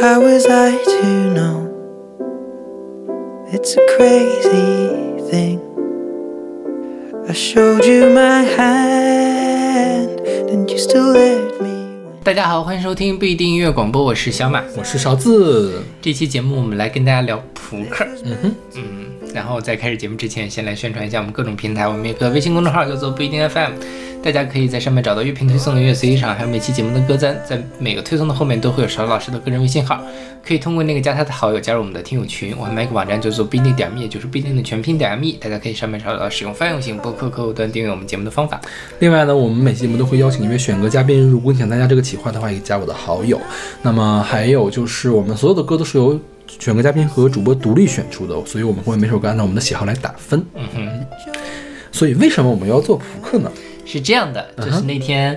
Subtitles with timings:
[0.00, 1.66] How was I to know?
[3.50, 5.58] It's a crazy thing.
[7.26, 11.88] I showed you my hand, and you still let me.
[12.22, 14.62] 大家好，欢迎收听不一定音乐广播，我是小马。
[14.76, 18.06] 我是勺子，这期节目我们来跟大家聊扑克。
[18.24, 21.88] 嗯哼，嗯，然后在开始节目之前，先来宣传一下我们各种平台。
[21.88, 23.72] 我们有个微信公众号叫做不一定 FM，
[24.22, 27.40] 大家可以在上面找到乐评推送的乐随机场，还有每期节目的歌单。
[27.48, 30.02] 在每个推送的后面都会有勺老师的个人微信号，
[30.44, 32.54] 可以通过那个加他的好友加入我们的听友群。
[32.58, 38.60] 我们买个网站叫做必定点 me，也就是必定的全拼点 me，大家可以上面找到使用泛用型播客客户端订阅我们节目的方法。
[38.98, 43.40] 另外呢，我们每期节目都会邀请一位选歌嘉宾，如果你想参加这个企划的话，可以加我的好友。
[43.82, 46.18] 那么还有就是，我们所有的歌都是由
[46.58, 50.44] 选歌嘉宾和主播独立选出的，所以我们会每首歌按照我们的喜好来打分。
[50.54, 51.06] 嗯哼。
[51.90, 53.50] 所以为什么我们要做扑克呢？
[53.88, 55.36] 是这样的，就是那天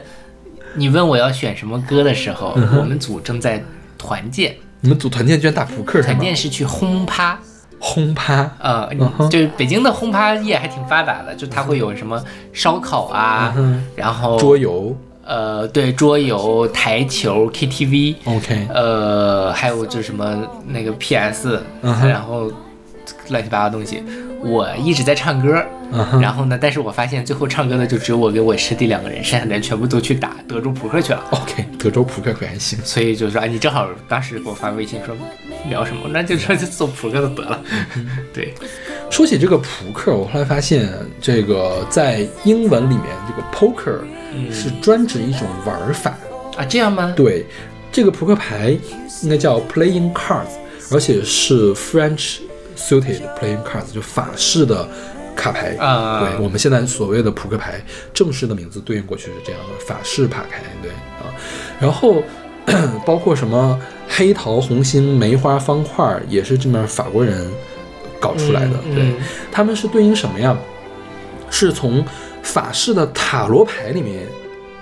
[0.76, 3.64] 你问我要选什么歌的时候，我们组正在
[3.98, 6.20] 团建，你们组团建居然打扑克是团？
[6.20, 7.40] 建是去轰趴。
[7.84, 8.88] 轰趴，呃，
[9.32, 14.96] 就是北京的轰趴业还挺发达的，就它会有什么烧烤啊，嗯然后桌游？
[15.24, 22.52] 呃，对，桌游、台球、KTV，，OK，呃，还有就是什么那个 PS，、嗯然后
[23.29, 24.04] 乱七八糟东西。
[24.44, 31.24] 我一直在唱歌，嗯然后呢，但是我发现最后唱歌的就只有我跟我师弟两个人，剩下的人全部都去打德州扑克去了。
[31.32, 32.80] ，OK，德州扑克可还行。
[32.84, 35.16] 所以就说啊，你正好当时给我发微信说
[35.70, 37.62] 聊什么，那就说就做扑克就得了。
[38.34, 38.54] 对，
[39.10, 44.00] 说起这个扑克，我后来发现，这个在英文里面，这个 poker
[44.52, 46.18] 是专指一种玩法。
[46.58, 47.14] 啊，这样吗？
[47.16, 47.46] 对，
[47.92, 48.78] 这个扑克牌
[49.24, 50.52] 应该叫 playing cards，
[50.92, 52.40] 而且是 French
[52.76, 54.88] suited playing cards，就法式的
[55.35, 55.76] 卡牌。
[55.79, 57.82] 啊对我们现在所谓的扑克牌，
[58.13, 60.62] 正式的名字对应过去是这样的，法式卡牌。
[60.82, 61.34] 对啊，
[61.79, 62.23] 然后
[63.05, 67.51] 包括什么黑桃、红心、梅花、方块，也是这面法国人
[68.19, 68.73] 搞出来的。
[68.94, 69.13] 对，
[69.51, 70.57] 他们是对应什么呀？
[71.50, 72.06] 是从
[72.41, 74.25] 法式的塔罗牌里面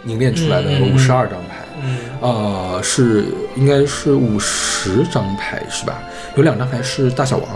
[0.03, 1.55] 凝练出来的五十二张牌。
[1.81, 3.23] 嗯呃，是
[3.55, 6.03] 应该是五十张牌是吧？
[6.35, 7.47] 有两张牌是大小王，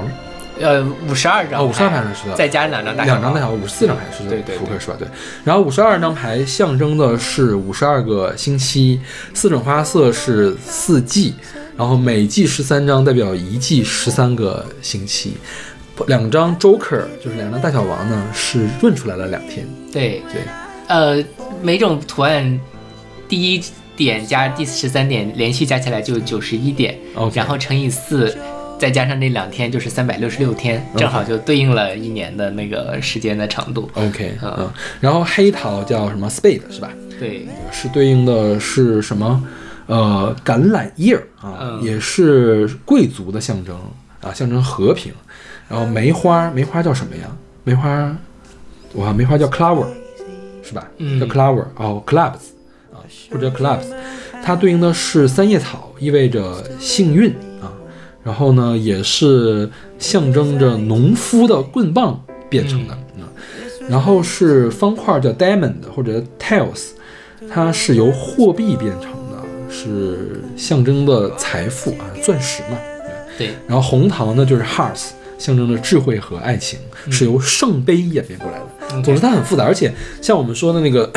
[0.61, 4.95] 呃，五十二张哦，五十二牌是的，再加两张大小两张大小王，五十四张牌是对对扑克是吧？
[4.99, 5.07] 对。
[5.43, 9.01] 然后五十二张牌象征的是五十二个星期，
[9.33, 11.33] 四种花色是四季，
[11.75, 15.33] 然后每季十三张，代表一季十三个星期。
[16.07, 19.67] 两张 Joker 就是两张大小王呢，是润出来了两天。
[19.91, 20.41] 对，对，
[20.87, 21.23] 呃，
[21.61, 22.59] 每种图案
[23.27, 23.63] 第一
[23.95, 26.95] 点加第十三点连续加起来就九十一点
[27.33, 28.35] 然后乘以四。
[28.83, 33.89] 再加上那两天就是三百六十六天，正好就对应了一年的那个时间的长度。
[33.93, 36.89] OK，嗯嗯，然后黑桃叫什么 Spade 是吧？
[37.17, 39.41] 对，是对应的是什么？
[39.85, 43.73] 呃，橄榄叶儿啊，嗯也是贵族的象征
[44.19, 45.13] 啊，象征和平。
[45.69, 47.23] 然后梅花，梅花叫什么呀？
[47.63, 48.13] 梅花，
[48.95, 49.87] 哇，梅花叫 clover，
[50.61, 50.85] 是吧？
[50.97, 52.51] 嗯叫 clover 哦，clubs
[52.91, 52.99] 啊，
[53.31, 53.85] 或者叫 clubs，
[54.43, 57.52] 它对应的是三叶草，意味着幸运啊。
[58.23, 59.69] 然后呢，也是
[59.99, 62.99] 象征着农夫的棍棒变成的啊。
[63.89, 66.91] 然后是方块叫 diamond 或者 tiles，
[67.51, 72.77] 它是由货币变成的，是象征的财富啊，钻石嘛。
[73.37, 76.79] 对，然后红糖呢就是 hearts，象征着智慧和爱情，
[77.11, 78.65] 是由圣杯演变过来的。
[78.93, 79.91] 嗯总之它很复杂，而且
[80.21, 81.11] 像我们说的那个，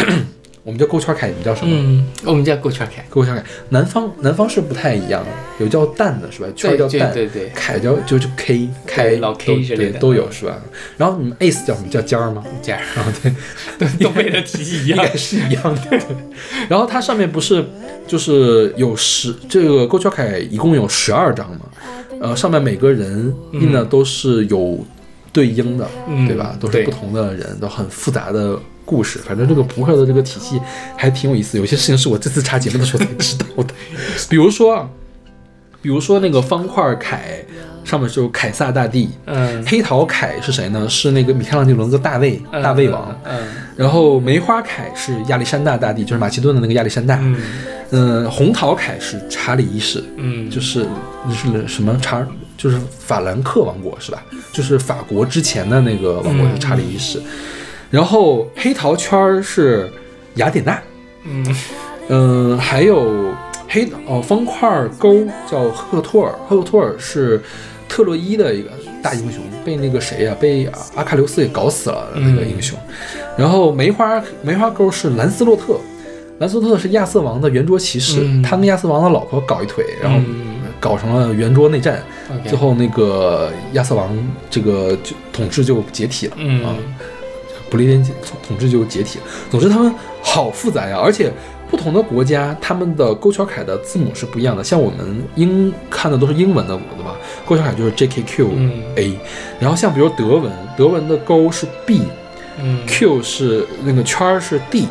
[0.66, 1.70] 我们叫勾圈凯，你们叫什么？
[1.72, 5.30] 嗯，我们叫勾圈凯，勾圈凯，南方南方是不太一样的，
[5.64, 6.48] 有叫蛋的是吧？
[6.56, 10.58] 圈叫蛋，对对凯叫就就 K 凯老 K 之类的对都有是吧？
[10.96, 11.88] 然后你们 ace 叫什么？
[11.88, 12.42] 叫尖儿吗？
[12.60, 13.14] 这样啊，
[13.78, 15.10] 对，东北的体系一应样该。
[15.16, 15.80] 是一样的。
[15.88, 16.00] 对
[16.68, 17.64] 然后它上面不是
[18.08, 21.60] 就是有十这个勾圈凯一共有十二张嘛？
[22.20, 24.84] 呃，上面每个人印的都是有
[25.32, 26.56] 对应的，嗯对吧？
[26.58, 29.18] 都是不同的人，都很复杂的故事。
[29.18, 30.58] 反正这个扑克的这个体系
[30.96, 33.74] 还挺有意思，有些事情是我这次查节目的时候才知道的。
[34.30, 34.88] 比如说啊，
[35.82, 37.44] 比如说那个方块凯
[37.84, 40.88] 上面是有凯撒大帝，嗯，黑桃凯是谁呢？
[40.88, 43.14] 是那个米开朗基罗那个大卫，嗯大卫王。
[43.24, 47.18] 嗯然后梅花凯是亚历山大大帝，就是马其顿的那个亚历山大。
[47.20, 47.36] 嗯
[47.90, 50.84] 嗯，红桃凯是查理一世，嗯，就是
[51.30, 52.26] 是什么查，
[52.56, 54.24] 就是法兰克王国是吧？
[54.52, 57.20] 就是法国之前的那个王国是查理一世。
[57.90, 59.90] 然后黑桃圈儿是
[60.34, 60.80] 雅典娜，
[61.24, 61.56] 嗯。
[62.08, 63.32] 嗯，还有
[63.68, 64.68] 黑哦方块
[64.98, 67.42] 勾叫赫克托尔，赫克托尔是
[67.88, 68.70] 特洛伊的一个
[69.02, 72.78] 大英雄，被那个谁呀、被阿喀琉斯给搞死了那个英雄。
[73.36, 75.78] 然后梅花梅花勾是兰斯洛特，
[76.38, 78.42] 兰斯洛特是亚瑟王的圆桌骑士，嗯。
[78.42, 80.54] 他跟亚瑟王的老婆搞一腿，然后嗯。
[80.78, 82.02] 搞成了圆桌内战
[82.44, 84.14] 最后那个亚瑟王
[84.50, 86.36] 这个就统治就解体了，啊。
[86.38, 86.94] 嗯，
[87.70, 89.24] 不列颠统统治就解体了。
[89.50, 89.92] 总之他们
[90.22, 91.32] 好复杂呀，而且
[91.70, 97.16] 不同的国家他们的勾桥楷的字母是不一样的，像我们英看的都是英文的，对吧？
[97.44, 99.18] 勾桥楷就是 J K Q 嗯 A，、
[99.58, 102.02] 然后像比如德文，德文的勾是 B，
[102.60, 104.86] 嗯 Q 是那个圈儿是 D，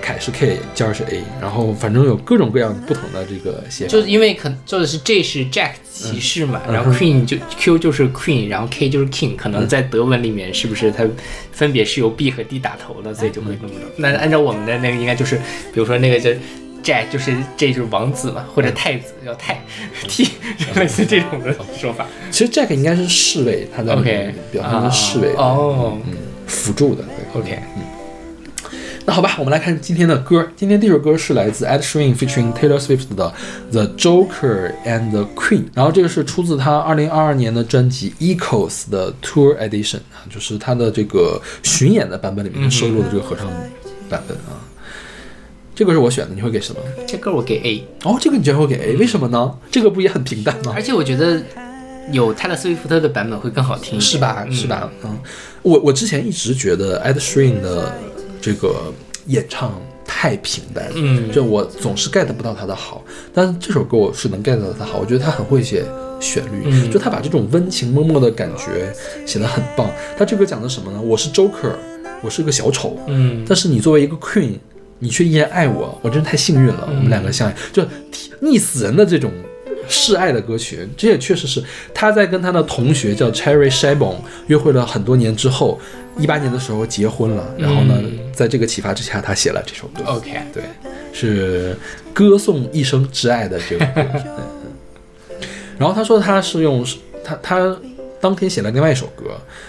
[0.00, 3.90] 凯是 K，尖儿是 A，然后反正有各种各样不同的这个写法。
[3.90, 11.04] 就是因为可做的是 J 是 Jack 骑士嘛，然后 Queen 就 Q 就是 Queen，然后 K 就是 King，可能在德文里面是不是它
[11.52, 13.80] 分别是由 B 和 D 打头的，所以就会那么着。
[13.96, 15.36] 那按照我们的那个应该就是，
[15.72, 16.30] 比如说那个叫
[16.82, 19.60] Jack 就是 J 就是王子嘛，或者太子叫太
[20.06, 20.28] T，
[20.74, 22.06] 类似这种的说法。
[22.30, 23.94] 其实 Jack 应该是侍卫，他在
[24.52, 26.14] 表现是侍卫，哦嗯，
[26.46, 27.02] 辅助的。
[27.02, 27.58] 对，OK，
[29.06, 30.44] 那好吧，我们来看今天的歌。
[30.56, 33.32] 今天第一首歌是来自 Ed Sheeran featuring Taylor Swift 的
[33.70, 43.46] 《The Joker and the Queen》，然后这个是出自他2022年的专辑《Echoes》的 Tour Edition 啊，就是他的这个巡演的版本里面收录的这个合唱
[44.10, 44.58] 版本啊。
[45.72, 46.80] 这个是我选的，你会给什么？
[47.06, 49.54] 这歌我给 A，哦，这个你居然会给 A，为什么呢？
[49.70, 50.82] 这个不也很平淡吗而？
[50.82, 51.40] 且我觉得
[52.10, 54.44] 有泰勒斯威夫特的版本会更好听是吧？
[54.48, 54.90] 嗯是吧？
[55.04, 55.16] 嗯，
[55.62, 57.94] 我我之前一直觉得 Ed Sheeran 的
[58.46, 58.94] 这个
[59.26, 59.72] 演唱
[60.04, 63.04] 太平淡，嗯就我总是 get 不到他的好。
[63.34, 65.84] 但是这首歌我是能 get 到他好，我觉得他很会写
[66.20, 68.94] 旋律，嗯就他把这种温情脉脉的感觉
[69.26, 69.90] 写得很棒。
[70.16, 71.00] 他这个讲的什么呢？
[71.00, 71.72] 我是 Joker，
[72.22, 74.52] 我是个小丑，嗯但是你作为一个 Queen，
[75.00, 76.84] 你却依然爱我，我真是太幸运了。
[76.86, 77.82] 我们两个相爱，就
[78.42, 79.32] 溺死人的这种
[79.88, 81.62] 示爱的歌曲，这也确实是
[81.94, 84.16] 他在跟他的同学叫 Cherry Shabon
[84.48, 85.80] 约会了很多年之后，
[86.18, 87.44] 一八年的时候结婚了。
[87.58, 90.02] 然后呢，嗯在这个启发之下，他写了这首歌。
[90.06, 90.62] OK，对，
[91.12, 91.76] 是
[92.12, 94.04] 歌颂一生挚爱的这个歌。
[95.78, 96.84] 然后他说他是用
[97.22, 97.76] 他他
[98.20, 99.24] 当天写了另外一首歌，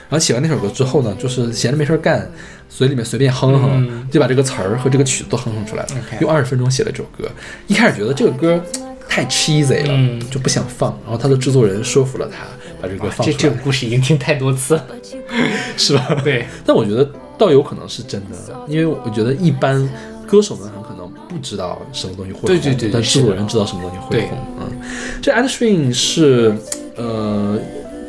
[0.10, 2.32] 然后写完那首歌之后呢，就是闲着没事儿干，
[2.70, 5.90] 嘴里面随便哼哼，嗯就把这个词儿和这个曲子都哼哼出来了
[6.22, 7.30] 用二十分钟写了这首歌。
[7.68, 8.64] 一开始觉得这个歌
[9.08, 10.20] 太 cheesy 了，嗯。
[10.30, 12.46] 就不想放，然后他的制作人说服了他，
[12.82, 13.38] 把这个歌放出来。
[13.38, 14.86] 这这个，故事已经听太多次了，
[15.78, 16.16] 是吧？
[16.24, 18.36] 对，但我觉得倒有可能是真的，
[18.68, 19.88] 因为我觉得一般
[20.28, 24.38] 歌手们很可能不知道什么东西会红，对对对对但制作人知道什么东西会红。
[24.60, 24.68] 嗯，
[25.22, 26.54] 这 Ed Sheeran 是
[26.96, 27.58] 呃，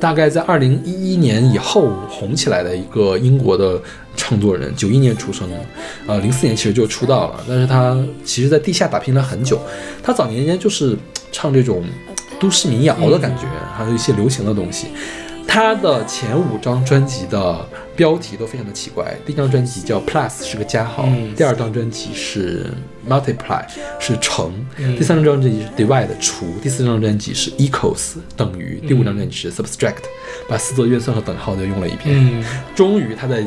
[0.00, 3.80] 大概在二零一一年以后红起来的一个英国的
[4.16, 5.48] 唱作人，九一年出生，
[6.06, 9.60] 呃，零四年其实就出道了，但是他其实在地下打拼了很久。
[10.02, 10.96] 他早年间就是
[11.32, 11.84] 唱这种
[12.38, 13.44] 都市民谣的感觉，
[13.76, 14.88] 还有一些流行的东西。
[15.46, 17.66] 他的前五张专辑的
[17.96, 19.16] 标题都非常的奇怪。
[19.24, 22.66] 第一张专辑叫 Plus，是个加号；嗯第二张专辑是
[23.08, 23.64] Multiply，
[23.99, 30.05] 是乘；嗯第三张专辑是 Divide，除；第四张专辑是 Equals，等于；第五张专辑是 Subtract，
[30.49, 32.14] 把四则运算和等号都用了一遍。
[32.14, 32.44] 嗯
[32.75, 33.44] 终于他在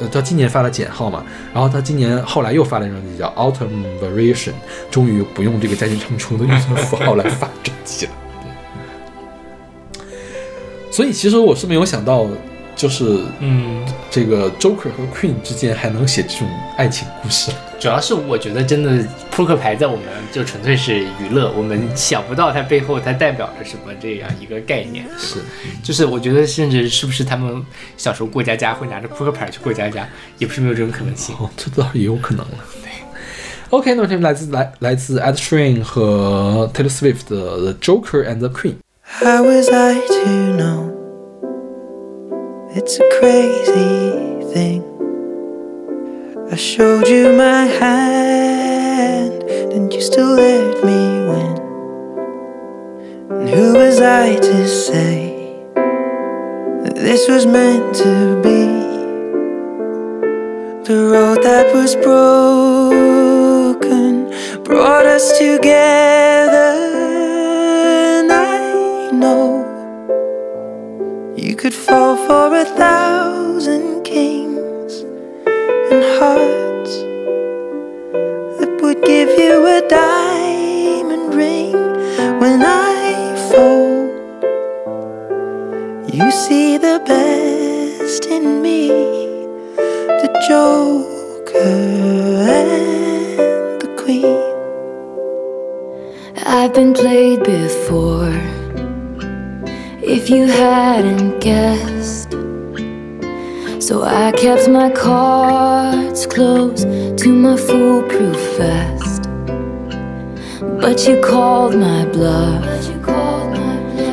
[0.00, 1.24] 呃，他今年发了减号嘛，
[1.54, 4.52] 然后他今年后来又发了一张专辑叫 Autumn Variation，
[4.90, 8.12] 终于不用这个加减乘除的运算符号来发专辑了。
[10.90, 12.26] 所以其实我是没有想到，
[12.78, 13.04] 就是
[13.40, 17.50] 嗯，这个 Joker 和 Queen 之间还能写这种爱情故事。
[17.80, 25.04] 主要是我觉得真的扑克牌在我们就纯粹是娱乐，我们想不到它背后它代表着什么这样一个概念。
[25.18, 25.40] 是，
[25.82, 27.60] 就是我觉得甚至是不是他们
[27.96, 31.34] 小时候过家家会拿着扑克牌去过家家，也不是没有这种可能性。
[31.38, 32.54] 哦，这倒是也有可能了。
[32.82, 32.90] 对。
[33.70, 38.76] OK，那么这来自来来自 Ed Sheeran 和 Taylor Swift 的 The Joker and the Queen。
[39.02, 40.97] How was I to know?
[42.70, 44.82] It's a crazy thing.
[46.52, 51.56] I showed you my hand, and you still let me win.
[53.30, 55.56] And who was I to say
[56.84, 58.66] that this was meant to be?
[60.86, 63.08] The road that was broken
[64.62, 66.37] brought us together,
[71.70, 75.02] could fall for a thousand kings
[75.90, 76.94] and hearts
[78.58, 81.74] that would give you a diamond ring
[82.40, 84.08] when I fall,
[86.10, 88.88] You see the best in me,
[90.22, 91.68] the Joker
[92.62, 94.40] and the Queen.
[96.46, 98.57] I've been played before.
[100.10, 102.32] If you hadn't guessed,
[103.78, 109.24] so I kept my cards close to my foolproof vest.
[110.80, 112.64] But you called my bluff.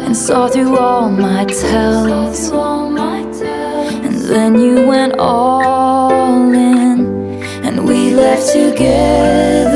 [0.06, 2.52] and saw through all my tells.
[4.06, 9.75] And then you went all in, and we left together.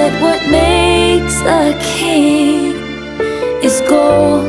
[0.00, 1.66] That what makes a
[1.98, 2.72] king
[3.62, 4.48] is gold,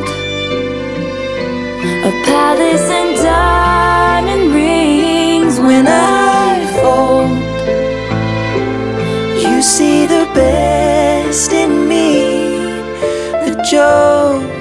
[2.10, 5.60] a palace and diamond rings.
[5.60, 7.36] when I fold.
[9.44, 12.08] You see the best in me,
[13.46, 14.61] the Joker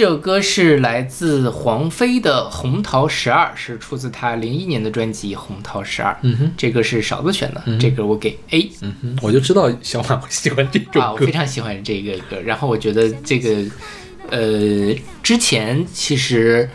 [0.00, 6.10] 这首歌是来自黄飞的《红桃十二》，是出自他零一年的专辑《红桃十二》。
[6.22, 8.70] 嗯哼，这个是勺子选的，这个我给 A。
[8.80, 11.30] 嗯哼，我就知道小马会喜欢这首啊，我非。
[11.30, 12.40] 常喜欢这个歌。
[12.42, 13.70] 然后我觉得这个，
[14.30, 16.66] 呃，之前其实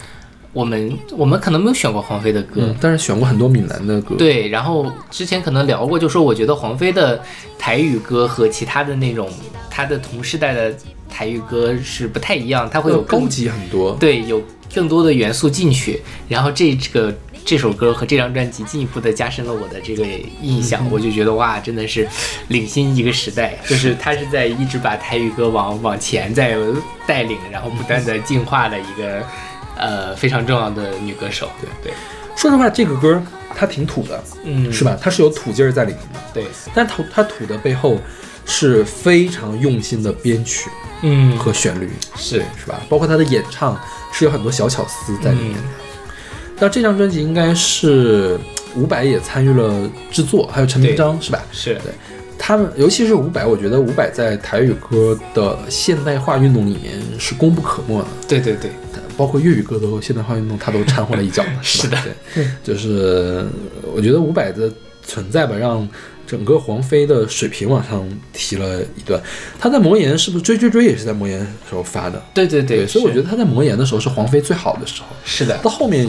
[0.53, 4.49] 我们我们可能没有选过黄飞的歌，嗯，但是选过很多闽南的歌。，对。
[4.49, 7.19] 然后之前可能聊过，就说我觉得黄飞的
[7.57, 9.27] 台语歌和其他的那种
[9.67, 10.75] 他的同时代的
[11.09, 13.95] 台语歌是不太一样，它会有高级很多。
[13.99, 14.41] 对，有
[14.73, 17.13] 更多的元素进去，然后这个
[17.45, 20.05] 这首歌和这张专辑进一步的加深了我的这个
[20.41, 22.07] 印象，我就觉得哇，真的是
[22.49, 26.57] 领先一个时代，就是她是在一直把台语歌往往前在
[27.07, 29.23] 带领，然后不断的进化的一个
[29.77, 31.49] 呃非常重要的女歌手。
[31.61, 31.93] 对对，
[32.35, 33.21] 说实话，这个歌
[33.55, 34.83] 它挺土的，嗯，是？
[34.83, 34.97] 吧？
[34.99, 37.97] 它是有土劲儿在里面的，对，但土它土的背后
[38.45, 40.69] 是非常用心的编曲
[41.07, 42.81] 嗯，和旋律，是是吧？
[42.89, 43.79] 包括他的演唱
[44.11, 45.59] 是有很多小巧思在里面的。
[46.59, 48.39] 那这张专辑应该是
[48.75, 51.43] 伍佰也参与了制作，还有陈明章，是吧？
[51.51, 51.91] 是，对
[52.39, 58.71] 他们，尤其是伍佰，我觉得伍佰在台语歌的现代化运动里面是功不可没的，对对对，
[59.15, 61.97] 包括粤语歌的现代化运动，他都掺和了一脚的， 是的？
[62.33, 63.45] 对，就是
[63.93, 64.71] 我觉得伍佰的
[65.03, 65.87] 存在吧，让
[66.25, 69.21] 整个黄飞的水平往上提了一段。
[69.59, 71.39] 他在魔岩是不是追追追也是在魔岩
[71.69, 72.23] 时候发的？
[72.33, 75.07] 对对对，所以我觉得得他在魔岩的时候是黄飞最好的时候。
[75.23, 76.07] 是的，到后面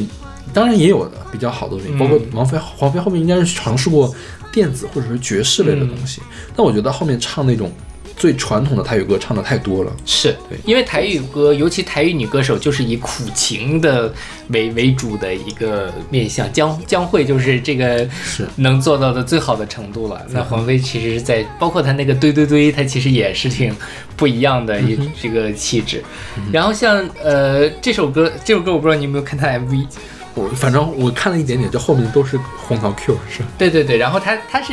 [0.52, 4.14] 当然也有比较好的作品，嗯包括王菲黄飞后面应该是尝试过
[4.52, 6.20] 电子或者是爵士类的东西，
[6.54, 7.70] 但我觉得后面唱那种
[8.16, 9.92] 最传统的台语歌唱的太多了。
[10.04, 14.12] 是对因为台语歌，尤其台语女歌手，就是以苦情的
[14.48, 16.50] 为为主的一个面向。
[16.52, 20.24] 将将会就是这个是能做到的最好的程度了。
[20.30, 23.74] 那黄飞其实是在包括她那个堆堆堆，她其实也是挺
[24.16, 26.02] 不一样的一这个气质。
[26.50, 29.86] 然后像呃这首歌，这首歌我不知道你有没有看她 MV，
[30.34, 33.48] 我反正我看了一点点，就后面都是红桃 Q 是吧？
[33.58, 34.72] 对对对，然后他他是，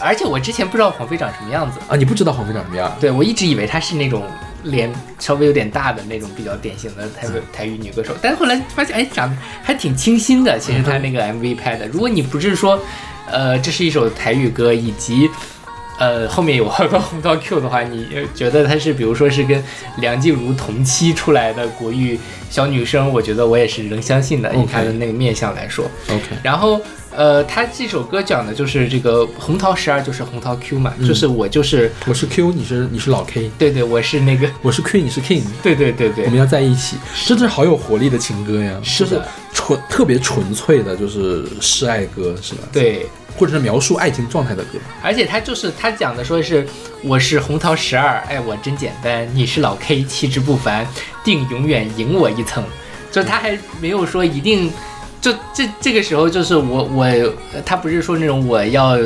[0.00, 1.78] 而且我之前不知道黄飞长什么样子。
[1.88, 2.90] 啊，你不知道黄飞长什么样？
[3.00, 4.24] 对我一直以为她是那种
[4.64, 10.58] 脸稍微有点大的那种比较典型的台台语女歌手，但是后来发现，哎，长得还挺清新的。
[10.58, 12.78] 其实她那个 MV 拍的，如果你不是说，
[13.30, 15.30] 呃，这是一首台语歌，以及
[16.00, 19.62] 呃后面有个红桃 Q 的话，你呃觉得她是比如说是跟
[19.98, 25.84] 梁静茹同期出来的国语小女生，我觉得我也是能相信的，以她的那个面相来说。
[26.08, 26.80] OK，然后，
[27.14, 36.24] 呃，他这首歌讲的就是这个红桃十二，就是红桃 Q 嘛，就是我就是，我是 Q，你是你是老 K，对对，我是那个， 我是 Queen，你是 King，对对对对。
[36.24, 39.20] 我们，要在一起，真的是好有活力的情歌呀，就是
[39.52, 44.78] 纯特别纯粹的，就是示爱歌是吧？，对，或者是描述爱情状态的歌。
[45.02, 46.66] 而且他就是他讲的说是
[47.02, 50.86] 我是红桃十二，哎，我真简单，你是老 K，气质不凡，
[51.24, 52.64] 定永远赢我一层，
[53.10, 54.70] 就他还没有说一定
[55.20, 58.96] 就这这个时候，就是我我呃他不是说那种我要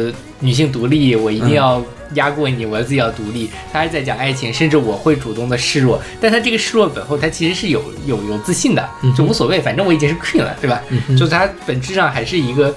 [0.40, 1.82] 女性独立，我一定要
[2.14, 3.50] 压过你，我自己要独立。
[3.72, 10.80] 他还是在讲爱情，甚至我会主动的示弱，但他这个示弱本后，他其实是有有有自信的，就无所谓，反正我已经是 queen 了，对吧？
[11.10, 12.72] 就是他本质上还是一个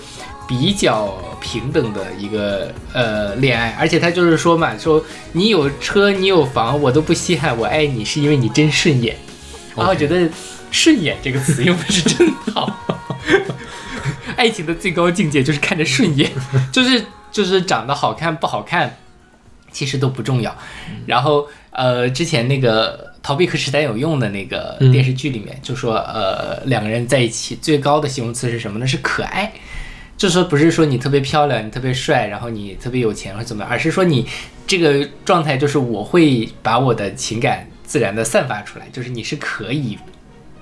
[0.47, 9.15] 比较平等的一个呃恋爱，而且他就是说嘛，说你有车你有房我都不稀罕，我爱你是因为你真顺眼。
[9.75, 10.27] 然后我觉得
[10.72, 12.75] “顺眼”这个词用的是真好。
[14.36, 16.32] 爱情的最高境界就是看着顺眼，
[16.74, 18.98] 就是就是长得好看不好看，
[19.72, 20.56] 其实都不重要。
[21.06, 28.88] 然后呃，之前那个逃避可使但有用的那个电视剧里面就说，呃，两个人在一起最高的形容词是什么呢？
[28.88, 29.53] 是可爱。
[30.17, 34.25] 就是说不是说你特别漂亮，你特别帅，然后你特别有钱或者怎么样，而是说你
[34.65, 39.97] 这个状态就是我会把我的情感自然的散发出来，就是你是可以，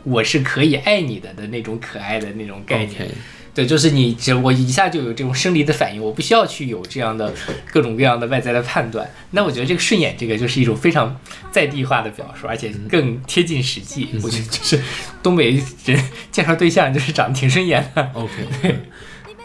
[0.03, 3.07] 我是可以爱你的的那种可爱的那种概念。
[3.53, 7.33] 对，就是你只我一下就有这种生理的反应，我不需要去有这样的
[7.71, 9.09] 各种各样的外在的判断。
[9.31, 11.17] 那我觉得这个顺眼这个就是一种非常
[11.51, 14.09] 在地化的表述，而且更贴近实际。
[14.21, 14.77] 我觉得就是
[15.23, 15.51] 东北
[15.85, 15.97] 人
[16.33, 18.11] 介绍对象就是长得挺顺眼的。
[18.13, 18.33] OK，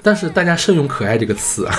[0.02, 1.75] 但是大家慎用“可爱”这个词啊，“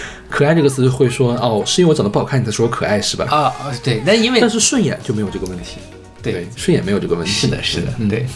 [0.28, 3.26] 可爱”这个词会说哦，是因为我长得不好看，你才说我可爱是吧？
[3.30, 5.78] 啊啊，对，那因为但是顺眼就没有这个问题，
[6.22, 7.30] 对顺眼没有这个问题。
[7.32, 8.26] 是的，是的，嗯对。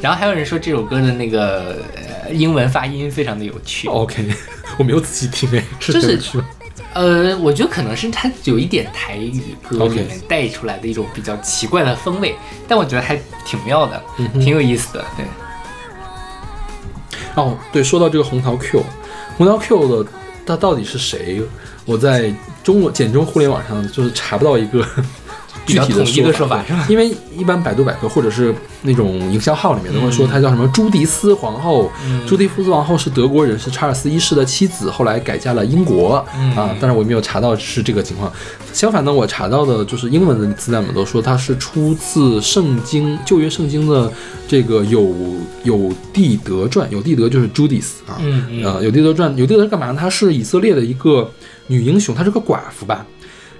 [0.00, 1.76] 然后还有人说这首歌的那个
[2.24, 4.26] 呃英文发音非常的有趣，OK，
[4.76, 6.18] 我没有仔细听哎，是就是
[6.92, 12.34] 呃，我觉得可能是它有一点台语歌里面带出来的一种比较奇怪的风味，
[12.66, 15.04] 但我觉得还挺妙的，嗯挺有意思的。
[15.16, 15.24] 对，
[17.34, 18.82] 哦，对，说到这个红桃 Q，
[19.36, 20.10] 红桃 Q 的
[20.44, 21.42] 它到底是谁？
[21.84, 24.86] 我在中国简中互联网上就是查不到一个
[25.66, 31.90] 具体的比较统一的说说法是吧因为一般百度百科或者是那种营销号里面都会说她叫什么朱迪斯皇后。
[32.06, 38.32] 嗯朱迪斯皇后是德国人，是查尔斯一世的妻子，后来改嫁了英国、嗯啊，但是我没有查到是这个情况。
[38.72, 44.10] 相反呢，我查到的就是英文的资料们都说她是出自圣经旧约圣经的
[44.48, 45.14] 这个有
[45.64, 49.96] 有地德传，有地德就是 Judith 啊，嗯嗯呃，有地德传，有地德是干嘛呢？
[49.98, 51.30] 她是以色列的一个
[51.66, 53.04] 女英雄，她是个寡妇吧。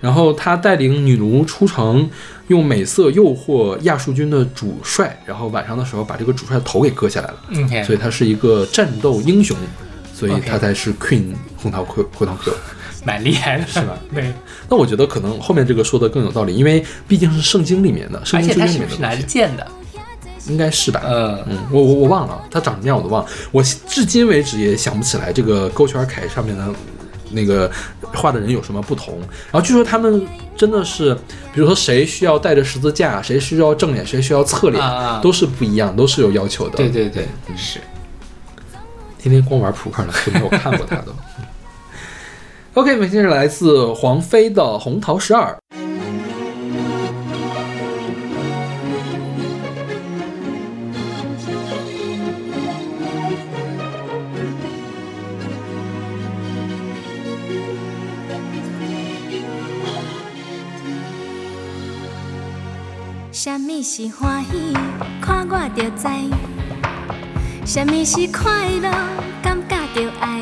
[0.03, 2.11] 然后他带领女奴出城，
[2.49, 7.85] 用美色诱惑亚述军的主帅，然后晚上的时候把这个主帅的头给割下来了。
[7.85, 9.57] 所以他是一个战斗英雄，
[10.13, 12.53] 所以她才是 Queen 红桃 Q 红桃 Q。
[13.05, 13.99] 蛮厉害的，是吧？
[14.15, 14.33] 对，
[14.69, 19.67] 那我觉得可能后面这个说的更有道理，因为毕竟是圣经里面的，圣而且经旧约里他是剑的？
[20.49, 21.01] 应该是吧？
[21.05, 26.65] 嗯，嗯，我我我忘了，他长什么样我都忘了，我至今为止也想不起来这个勾圈凯上面的
[27.33, 29.19] 那个画的人有什么不同。
[29.51, 31.15] 然后据说他们真的是，
[31.53, 34.83] 比如说谁需要带着十字架，谁需要正脸，谁需要侧脸，
[35.21, 36.77] 都是不一样，都是有要求的。
[36.77, 37.81] 对对对，是。
[39.19, 41.07] 天天光玩扑克呢，就没有看过他的。
[42.75, 45.53] OK，我们接着来自黄飞的《红桃十二》。
[63.95, 64.75] 是欢喜，
[65.21, 66.09] 看我就知；
[67.67, 68.51] 什么是快
[68.81, 68.91] 乐，
[69.43, 70.41] 感觉着爱。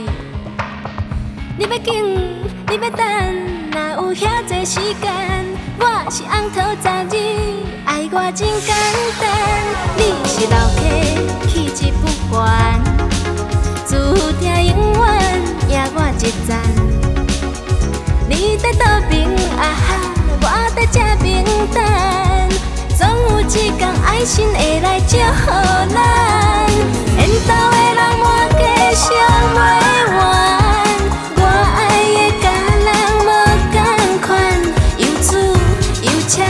[1.59, 2.17] 你要紧，
[2.69, 3.05] 你要等，
[3.73, 5.13] 哪有遐多时间？
[5.81, 7.17] 我是红桃十二，
[7.87, 8.71] 爱我真简
[9.19, 9.27] 单。
[9.97, 10.81] 你是老客，
[11.49, 12.79] 气质不凡，
[13.85, 13.97] 注
[14.39, 15.03] 定永远
[15.69, 16.49] 赢我一站。
[18.29, 19.27] 你在倒边
[19.59, 19.89] 啊哈，
[20.41, 21.83] 我在这边等，
[23.01, 25.47] 总有一天爱心会来祝福
[25.89, 25.97] 咱。
[27.17, 29.09] 缘投的人满街想
[29.55, 29.57] 袂
[30.19, 30.21] 完，
[31.35, 31.41] 我
[31.77, 31.81] 爱
[32.13, 32.45] 的甲
[32.85, 32.89] 人
[33.25, 33.29] 无
[33.73, 33.75] 同
[34.21, 34.29] 款，
[34.99, 35.29] 又煮
[36.03, 36.45] 又请，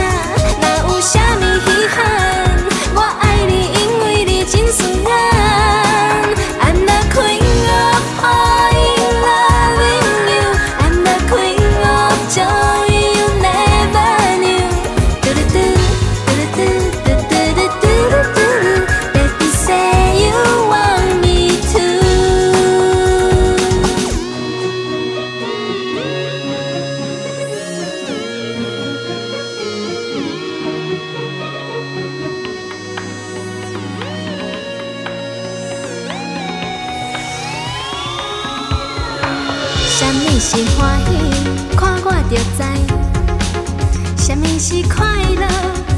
[44.31, 45.45] 什么是快乐？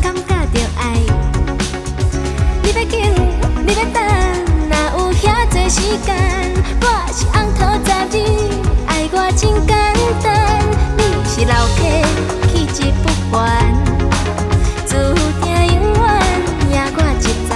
[0.02, 0.98] 感觉着爱。
[2.64, 3.14] 你要紧，
[3.64, 4.02] 你要等，
[4.68, 6.10] 若有遐多时间？
[6.82, 8.18] 我是红桃十字，
[8.88, 9.72] 爱我真简
[10.24, 10.26] 单。
[10.98, 11.80] 你是老客，
[12.52, 13.40] 气急不凡，
[14.88, 14.94] 注
[15.40, 16.04] 定永远
[16.72, 17.52] 赢我一战。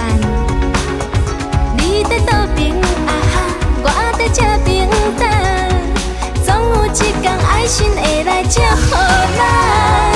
[1.76, 2.70] 你在岛边，
[3.08, 3.36] 啊哈，
[3.82, 3.86] 我
[4.16, 4.88] 在这边
[5.18, 5.26] 等，
[6.46, 6.88] 总有一
[7.20, 8.94] 天爱心会来祝福
[9.36, 10.07] 咱。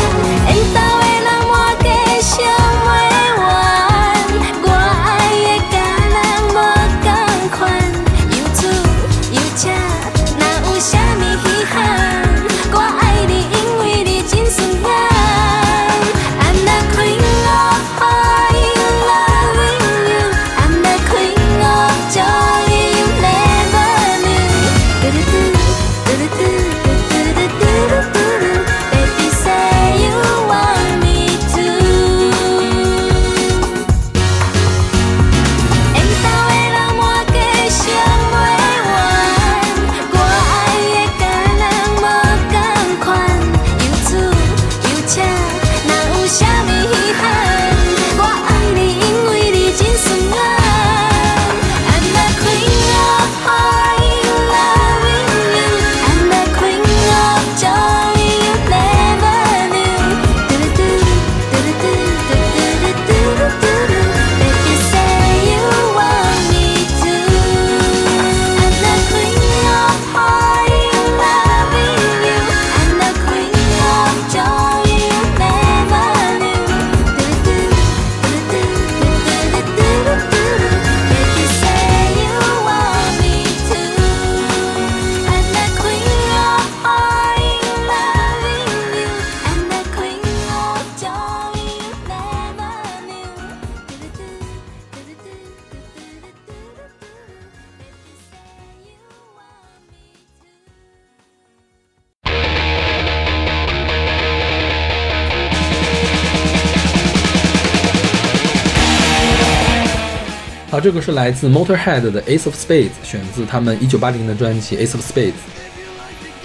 [110.80, 115.32] 个是来自 Motorhead 的 Ace of Spades，选自他们1980年的专辑 Ace of Spades。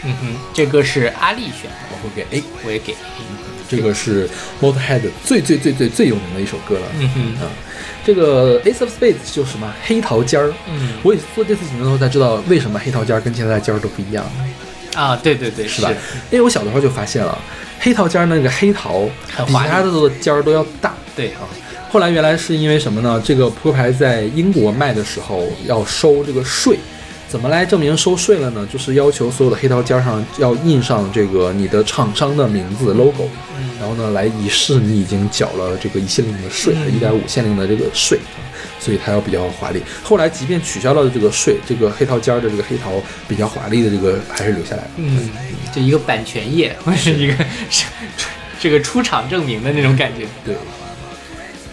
[0.03, 2.95] 嗯哼，这歌是阿丽选的，我会给 A，我也给。
[3.69, 4.29] 这个是
[4.61, 6.85] Motorhead 最最最最最有名的一首歌了。
[6.99, 7.51] 嗯哼，啊，
[8.05, 10.53] 这个 Ace of Spades 就是什么黑桃尖儿。
[10.69, 14.25] 嗯，我也做这次节目的时候才知道为什么黑桃尖儿跟其他的尖儿都不一样，
[14.95, 15.89] 啊，对对对，是吧？
[16.31, 17.37] 因为我小的时候就发现了，
[17.79, 20.93] 黑桃尖儿那个黑桃比很华丽它的尖儿都要大。
[21.13, 21.43] 对啊，
[21.89, 23.21] 后来原来是因为什么呢？
[23.23, 26.78] 这个扑克牌在英国卖的时候要收这个税，
[27.28, 28.67] 怎么来证明收税了呢？
[28.71, 38.43] 就是要求所有的黑桃尖儿上要印上这个你的厂商的名字 logo，嗯然后呢来以示你已经缴了这个一限令的税，嗯一点五限令的这个税啊，
[38.80, 39.82] 所以它要比较华丽。
[40.04, 44.89] 后来即便取消了这个税，这个黑桃尖儿的这个黑桃比较华丽的这个还是留下来了。
[44.97, 45.30] 嗯，
[45.73, 47.34] 就一个版权页，或者是一个
[47.69, 47.86] 是
[48.60, 50.26] 这个出厂证明的那种感觉。
[50.43, 50.54] 对。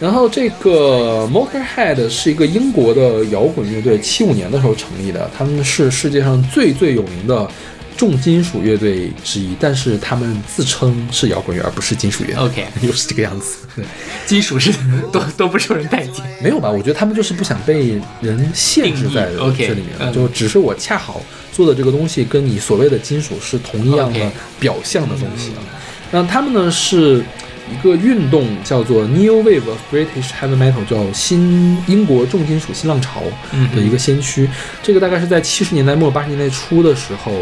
[0.04, 7.48] 然后这个 Motorhead 是一个英国的摇滚乐队，七五年的时候成立的，他们是世界上最最有名的
[7.96, 12.34] 重金属乐队之一，但是他们自称是摇滚乐，而不是金属乐。
[12.36, 13.66] OK， 又是这个样子。
[13.74, 13.82] 对，
[14.26, 14.70] 金属是
[15.10, 16.22] 都都不受人待见。
[16.42, 16.70] 没有吧？
[16.70, 25.64] 我觉得他们就是不想被人限制在这里面，嗯就只是我恰好做的这个东西跟你所谓的金属是同一样的表象的东西啊。
[26.10, 27.24] 那他们呢是
[27.70, 33.22] 一个运动叫做 New Wave of British Heavy Metal，叫新英国重金属新浪潮
[33.53, 34.48] 嗯的一个先驱。
[34.83, 37.33] 这个大概是在七十年代末八十年代初的时候，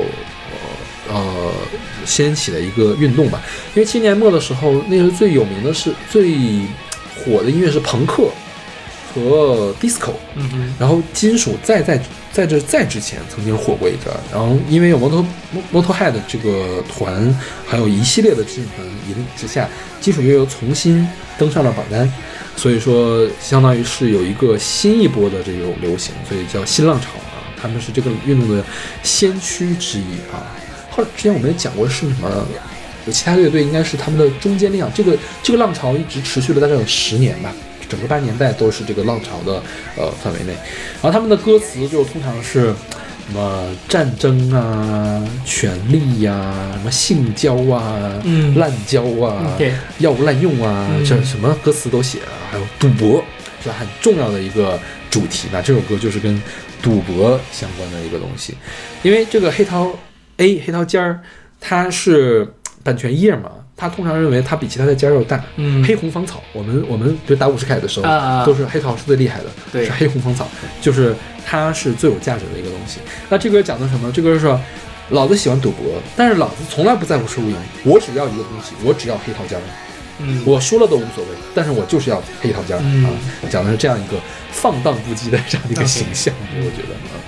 [1.09, 1.53] 呃呃
[2.05, 3.43] 掀起的一个运动吧。
[3.75, 6.37] 因为七十年代末的时候，那时候最有名的是最
[7.17, 8.29] 火的音乐是朋克
[9.13, 12.01] 和 disco，嗯哼，然后金属再在
[12.33, 15.25] 在这在之前曾经火过一阵，然后因为有摩托
[15.71, 17.33] 摩托 head 这个团，
[17.67, 19.69] 还有一系列的金属团引领之下，
[20.01, 21.07] 金属乐又重新
[21.39, 22.11] 登上了榜单，
[22.57, 28.65] 所以说相当于是有一个新一波的这种流行，所以叫新浪潮啊，他们是这个运动的
[29.03, 30.43] 先驱之一啊。
[30.91, 32.47] 后来之前我们也讲过是什么。
[33.05, 37.53] 有其他乐队应该是他们的中坚力量，这个这个浪潮一直持续了大概有十年吧，
[37.93, 39.63] 整个八十年代都是这个浪潮的
[39.99, 40.55] 呃范围内。
[41.03, 42.75] 然后他们的歌词就通常是
[43.27, 49.59] 什么战争啊、权力呀、什么性交啊、嗯滥交啊、
[49.99, 53.23] 药物滥用啊，嗯这什么歌词都写啊，还有赌博
[53.63, 55.49] 是吧很重要的一个主题。
[55.53, 56.43] 那这首歌就是跟
[56.81, 58.55] 赌博相关的一个东西，
[59.03, 59.95] 因为这个黑桃
[60.39, 61.21] A 黑桃尖儿
[61.61, 63.51] 它是版权页嘛。
[63.83, 65.83] 它通常认为他比其他的尖儿要大，嗯。
[65.85, 69.87] 黑红芳草，我们我们比如打五十凯的时候，都是黑桃是最厉害的，对。
[69.87, 70.47] 是黑红芳草，
[70.81, 71.13] 就是
[71.45, 73.01] 它是最有价值的一个东西。
[73.29, 74.13] 那这歌讲的什么？
[74.13, 74.61] 这歌是说，
[75.11, 79.63] 老子喜欢赌博，但是老子从来不在乎输赢，我只要一个东西，我只要黑桃尖儿，
[80.21, 83.05] 嗯，我输了都无所谓，但是我就是要黑桃尖儿、嗯。
[83.07, 83.11] 啊，
[83.51, 84.17] 讲的是这样一个
[84.53, 87.19] 放荡不羁的这样的一个形象，我觉得啊，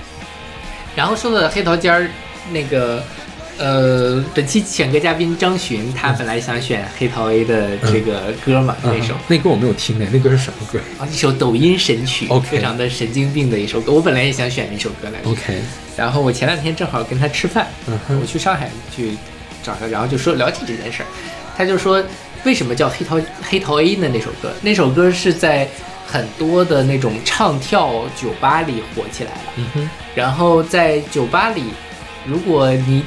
[0.95, 2.07] 然后说到黑桃尖儿，
[2.53, 3.03] 那个
[3.57, 13.93] 呃，本期选歌嘉宾张巡，他本来想选黑桃 A 的这个歌嘛，那首嗯那歌我没有听呢，那歌是什么歌啊，一首抖音神曲非常的神经病的一首歌。
[13.93, 15.61] 我本来也想选那首歌来着，？OK，
[15.95, 19.11] 然后我前两天正好跟他吃饭，嗯我去上海去
[19.63, 21.07] 找他，然后就说聊起这件事儿，
[21.57, 22.03] 他就说
[22.43, 24.09] 为什么叫黑桃黑桃 A 呢？
[24.13, 25.65] 那首歌，那首歌是在
[26.05, 29.41] 很多的那种唱跳酒吧里火起来了。
[29.55, 31.63] 嗯哼，然后在酒吧里，
[32.25, 33.03] 如果你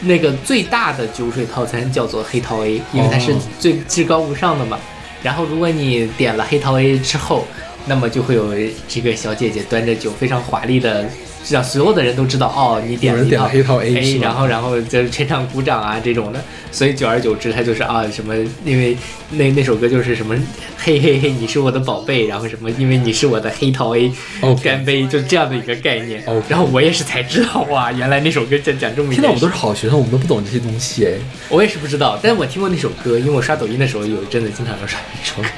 [0.00, 4.78] 那个最大的酒水套餐叫做黑桃 A，因为它是哦最至高无上的嘛。
[5.22, 7.46] 然后如果你点了黑桃 A 之后，
[7.86, 8.52] 那么就会有
[8.86, 11.08] 这个小姐姐端着酒，非常华丽的，
[11.48, 16.40] 让所有的人都知道哦，你点了一套黑桃 A A，然后然后就是全场鼓掌啊这种的。
[16.72, 18.96] 所以久而久之，他就是啊什么，因为
[19.30, 20.36] 那那首歌就是什么
[20.76, 26.22] 嘿嘿嘿，你是我的宝贝，然后什么，因为你是我的黑桃 A，OK 干杯，就这样的一个概念。
[26.48, 29.14] 然后我也是才知道哇，原来那首歌在讲这么一。
[29.14, 31.12] 现在我们都是好学生，我们都不懂这些东西哎。
[31.48, 35.48] 我也是不知道，但是我听过那首歌，因为我刷抖音的时候有一阵子经常要刷那首歌。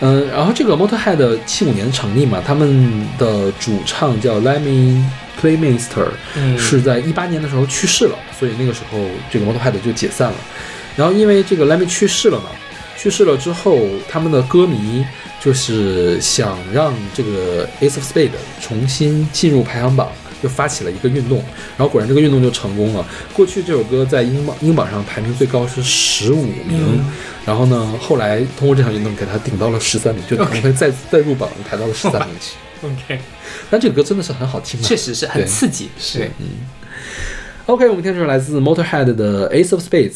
[0.00, 5.02] 嗯，然后这个 Motorhead 七五年成立嘛，他们的主唱叫 Lemmy
[5.40, 8.98] Kilmister，、嗯是在一八年的时候去世了，所以那个时候
[9.30, 10.36] 这个 Motorhead 就解散了。
[10.96, 12.50] 然后因为这个 Lemmy 去世了嘛，
[12.96, 13.78] 去世了之后，
[14.08, 15.04] 他们的歌迷
[15.40, 18.30] 就是想让这个 Ace of Spades
[18.60, 20.08] 重新进入排行榜，
[20.42, 21.38] 就发起了一个运动。
[21.76, 23.06] 然后果然这个运动就成功了。
[23.32, 26.64] 过去这首歌在英榜英榜上排名最高是十五名。
[26.70, 27.12] 嗯
[27.46, 32.56] 然后呢，后来通过这场运动给他顶到了十三名，就可能会再再入榜排到了十三名去。
[32.84, 33.20] OK，
[33.70, 35.88] 但这个歌真的是很好听啊，确实是很刺激。
[35.96, 36.46] 是，嗯。
[37.66, 40.14] OK，我们听这首来自 Motorhead 的 Ace of Spades。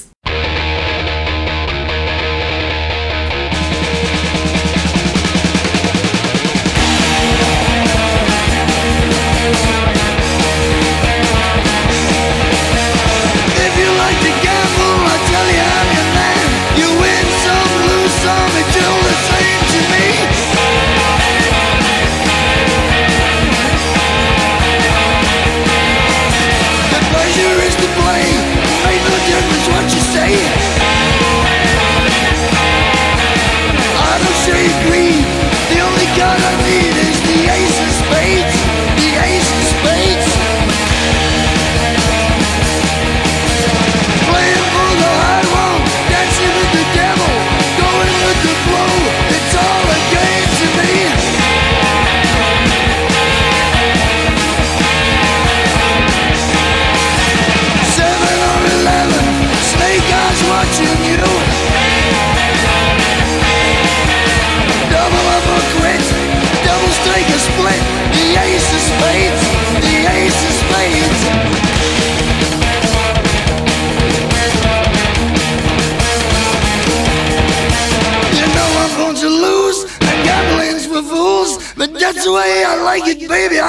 [82.98, 83.60] Like it, baby.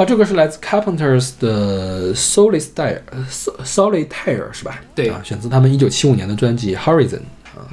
[0.00, 4.80] 好，这个是来自 Carpenters 的 Solitaire Sol- Solitaire 是吧？
[4.94, 5.10] 对。
[5.10, 7.20] 啊，选自他们一九七五年的专辑 Horizon
[7.54, 7.68] 啊。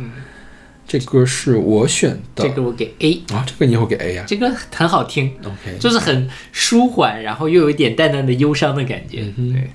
[0.86, 2.44] 这歌是我选的。
[2.44, 9.22] 这个我给 A，啊，这个你也会给 A 呀、这个很好听，OK，就是很舒缓，然后又有一点淡淡的忧伤的感觉。
[9.38, 9.70] 对，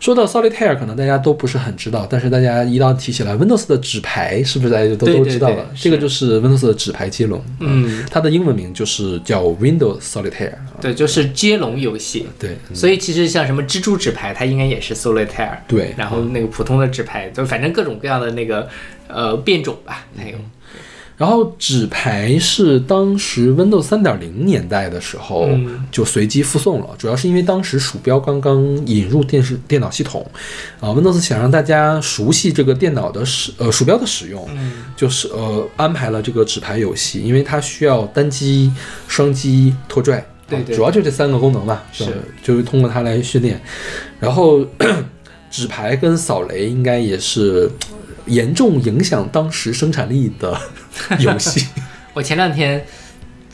[0.00, 5.66] 说到 Solitaire，可能大家都不是很知道，但是大家一到提起来 Windows 的纸牌，是不是大家就都都知道了？
[5.74, 10.78] 这个就是 Windows 的纸牌接龙，嗯，它的英文名就是叫 Windows Solitaire 啊。
[10.80, 12.26] 对，就是接龙游戏。
[12.38, 15.58] 对，嗯所以其实像什么蜘蛛纸牌，它应该也是 Solitaire。
[15.66, 18.68] 对然后那个普通的纸牌，就反正各种各样的那个
[19.08, 20.38] 呃变种吧，还有。
[21.18, 25.84] 然后纸牌是当时 Windows 三点零年代的时候嗯。
[25.90, 30.24] 就随机附送了，主要是因为当时鼠标刚刚引入电视电脑系统，
[30.80, 34.72] 啊，Windows 想让大家熟悉这个电脑的使呃鼠标的使用，嗯。
[34.96, 38.70] 就是呃安排了这个纸牌游戏，因为它需要单击、
[39.08, 42.04] 双击、拖拽，啊对对主要就这三个功能吧，是。
[42.04, 43.60] 就就是通过它来训练。
[44.20, 44.64] 然后
[45.50, 47.68] 纸牌跟扫雷应该也是
[48.28, 50.58] 严重影响当时生产力的
[51.18, 51.66] 游戏。
[52.14, 52.84] 我前两天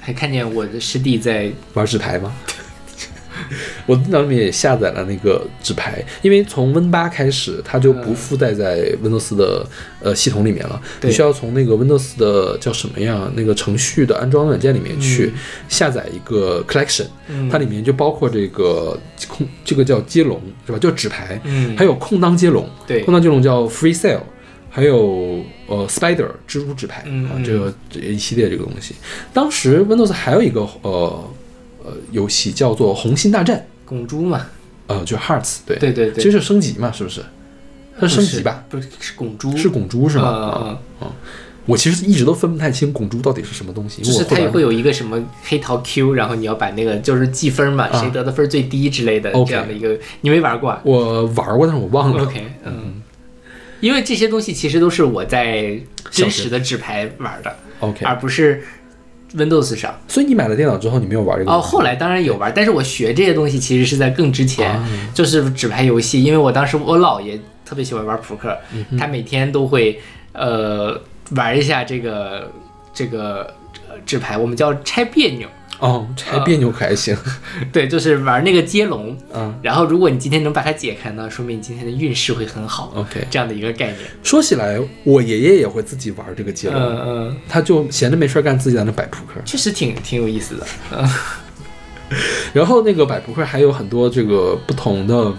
[0.01, 2.35] 还看见我的师弟在玩纸牌吗？
[3.87, 9.67] 我电脑里面也下载了那个纸牌，因为从 Win 八开始，它就不附带在 Windows 的
[10.01, 10.81] 呃系统里面了。
[11.03, 13.31] 你需要从那个 Windows 的叫什么呀？
[13.35, 15.35] 那个程序的安装软件里面去
[15.69, 20.79] 下载一个 Collection，、嗯它里面就包括这个空，这个叫接龙是吧？
[20.79, 24.21] 叫纸牌，嗯还有空当接龙，对空当接龙叫 Free Cell，
[24.77, 28.97] 还有呃 Spider 蜘蛛纸牌、啊，这个这一系列这个东西。
[29.33, 31.31] 当时 Windows 还有一个呃
[31.85, 34.47] 呃游戏叫做红心大战，拱猪嘛，
[34.89, 37.23] 呃，就 Hearts，对对对对，其实是升级嘛，是不是？
[38.01, 38.65] 它是升级吧？
[38.69, 40.59] 不是是拱猪，是拱猪是吗？
[40.61, 41.13] 嗯嗯啊
[41.67, 52.25] 我其实一直都分不太清拱猪到底是什么东西，是它也会有一个什么黑桃 Q，然后你要把那个就是计分嘛，啊谁得的分最低之类的这样的一个，你没玩过啊我玩过，但是我忘了。
[52.25, 53.01] ？OK，嗯，
[53.81, 55.79] 因为这些东西其实都是我在
[56.11, 58.63] 真实的纸牌玩的，OK，而不是
[59.35, 59.99] Windows 上。
[60.09, 64.89] 所以你买了电脑之后，你没有玩这个哦，后来当然有玩，但是我学这些东西其实是在更之前，啊。
[65.13, 70.01] 就是纸牌游戏，因为我当时我姥爷特别喜欢玩扑克，嗯他每天都会
[70.33, 71.01] 呃
[71.33, 72.51] 玩一下这个
[72.93, 73.53] 这个
[73.89, 75.49] 呃纸牌，我们叫拆别扭，
[75.81, 77.17] 哦，拆别扭可还行。
[77.73, 83.27] 对，就是玩那个接龙，嗯然后如果你今天能把它解开呢，说明你今天的运势会很好，，OK。
[83.31, 83.99] 这样的一个概念。
[84.23, 89.41] 说起来，我爷爷也会自己玩这个接龙，嗯嗯，他就闲着没事干，自己在那摆扑克。
[89.45, 90.67] 确实挺挺有意思的。
[90.93, 91.09] 嗯
[92.53, 95.33] 然后那个摆扑克还有很多这个不同的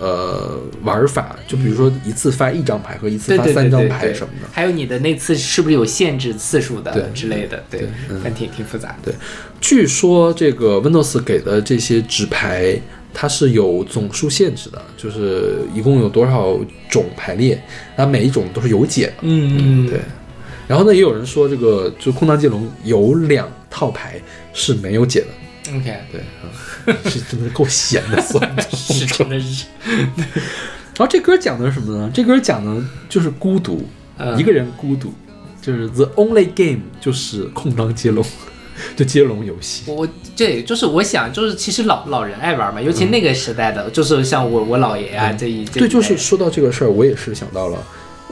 [0.00, 4.48] 呃玩法，就比如说一次发一张牌和一次发三张牌什么的。
[4.52, 7.62] 还有你的那次是不是有限制次数对的之类的？
[7.70, 9.10] 对对嗯，但挺挺复杂的。
[9.10, 9.14] 对，
[9.60, 12.80] 据说这个 Windows 给的这些纸牌，
[13.12, 16.58] 它是有总数限制的，就是一共有多少
[16.88, 17.60] 种排列，
[17.96, 19.14] 那每一种都是有解的。
[19.22, 20.00] 嗯嗯，对。
[20.68, 24.20] 然后呢，也有人说这个就空荡接龙有两套牌
[24.52, 25.26] 是没有解的。
[25.76, 29.66] ，OK，对，啊， 是真的够闲的，算 是真的是，
[30.96, 32.10] 然后这歌讲的是什么呢？
[32.12, 34.38] 这歌讲的就是孤独，嗯。
[34.38, 35.12] 一个人孤独，
[35.62, 38.24] 就是 the only game 就是空当接龙，
[38.96, 39.84] 就接龙游戏。
[39.86, 47.78] 我对，就是我想，就是其实老老人爱玩嘛，尤其那个时代的，就是像我我姥爷啊这一这一对，就是说到这个事儿，我也是想到了，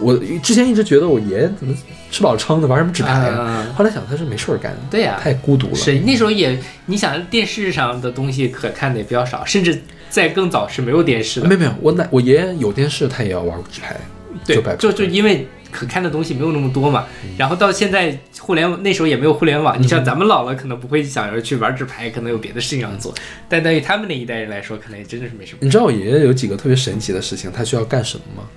[0.01, 1.75] 我之前一直觉得我爷爷怎么
[2.11, 5.75] 吃饱撑的玩什么纸牌啊，啊后来想他是没事儿干，对呀太孤独了。
[5.75, 11.55] 是那时候也，你想电视上的东西可看的也比较少，甚至在更早是没有电视的没。
[11.55, 13.97] 有没有，我奶我爷爷有电视，他也要玩纸牌，
[14.47, 17.05] 对就，就就因为可看的东西没有那么多嘛，
[17.37, 23.13] 然后到现在互联网那时候也没有互联网，你像咱们老了可能不会想着去玩纸牌，可能有别的事情要做，
[23.49, 25.59] 但对于他们那一代人来说，可能也真的是没什么。
[25.61, 28.49] 你知道我爷爷有几个特别神奇的事情，他需要干什么吗？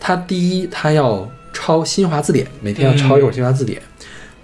[0.00, 3.80] 他第一，他要抄新华字典，每天要抄一会儿新华字典，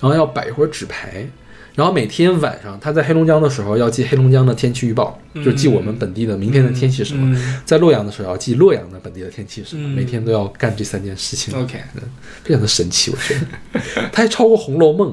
[0.00, 1.28] 然后要摆一会儿纸牌，
[1.74, 7.60] 然后每天晚上他在黑龙江的时候要记黑龙江的天气预报，就记我们本地的明天的天气什么；嗯。
[7.66, 9.90] 在洛阳的时候要记洛阳的本地的天气什么，嗯。
[9.90, 11.78] 每天都要干这三件事情，OK，
[12.42, 14.00] 非常的神奇，我觉得。
[14.10, 15.12] 他还抄过《红楼梦》，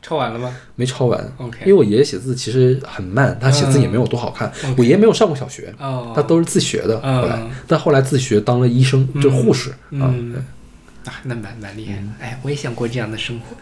[0.00, 0.54] 抄完了吗？
[0.74, 4.50] 没抄完 OK 因为我爷爷写字其实很慢，他写字也没有多好看。
[4.76, 7.00] 我爷爷没有上过小学，哦，他都是自学的。
[7.04, 7.20] 嗯。
[7.22, 10.12] 后来，但后来自学当了医生，就是护士啊。
[11.04, 12.02] 啊，那蛮蛮厉害的。
[12.20, 13.56] 哎，我也想过这样的生活，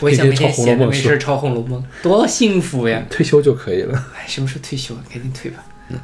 [0.00, 3.02] 我也想每天闲着没事儿抄《红楼梦》，多幸福呀！
[3.10, 4.06] 退休就可以了。
[4.16, 5.02] 哎，什么时候退休啊？
[5.12, 5.64] 赶紧退吧。
[5.92, 5.98] 嗯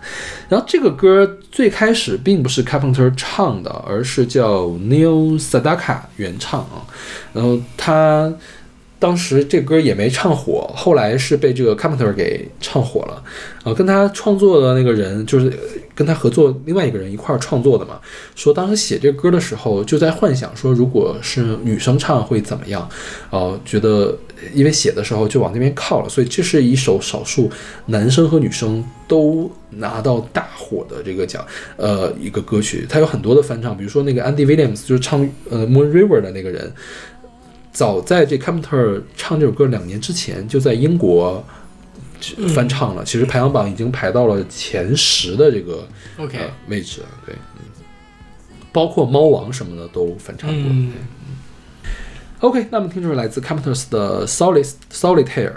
[0.48, 6.82] 然后这个歌最开始并不是 Carpenter 唱的，而是叫 Neil Sedaka 原唱啊。
[7.32, 8.32] 然后他
[8.98, 13.22] 当时这歌也没唱火，后来是被这个 Carpenter 给唱火了。
[13.64, 15.52] 呃，跟他创作的那个人就是
[15.94, 17.98] 跟他合作另外一个人一块儿创作的嘛，
[18.34, 22.88] 说当时写这歌的时候就在幻想说，如果是女生唱会怎么样？
[23.30, 24.16] 呃，觉得
[24.54, 27.50] 因为写的时候就往那边靠了，所以这是一首少数
[27.86, 31.44] 男生和女生都拿到大火的这个奖，
[31.76, 32.86] 呃，一个歌曲。
[32.88, 36.72] 它有很多的翻唱，比如说那个 Andy Williams 就是唱呃 Moon River 的那个人，
[37.76, 41.44] 早在这 Carpenter 唱这首歌两年之前就在英国。
[42.54, 47.60] 翻唱了，其实排行榜已经排到了前十的这个 OK，呃位置了，对，嗯，
[48.72, 50.70] 包括猫王什么的都翻唱过。
[50.72, 50.92] 嗯
[52.40, 55.56] OK，那么听这首来自 Carpenters 的 Solid Solitaire。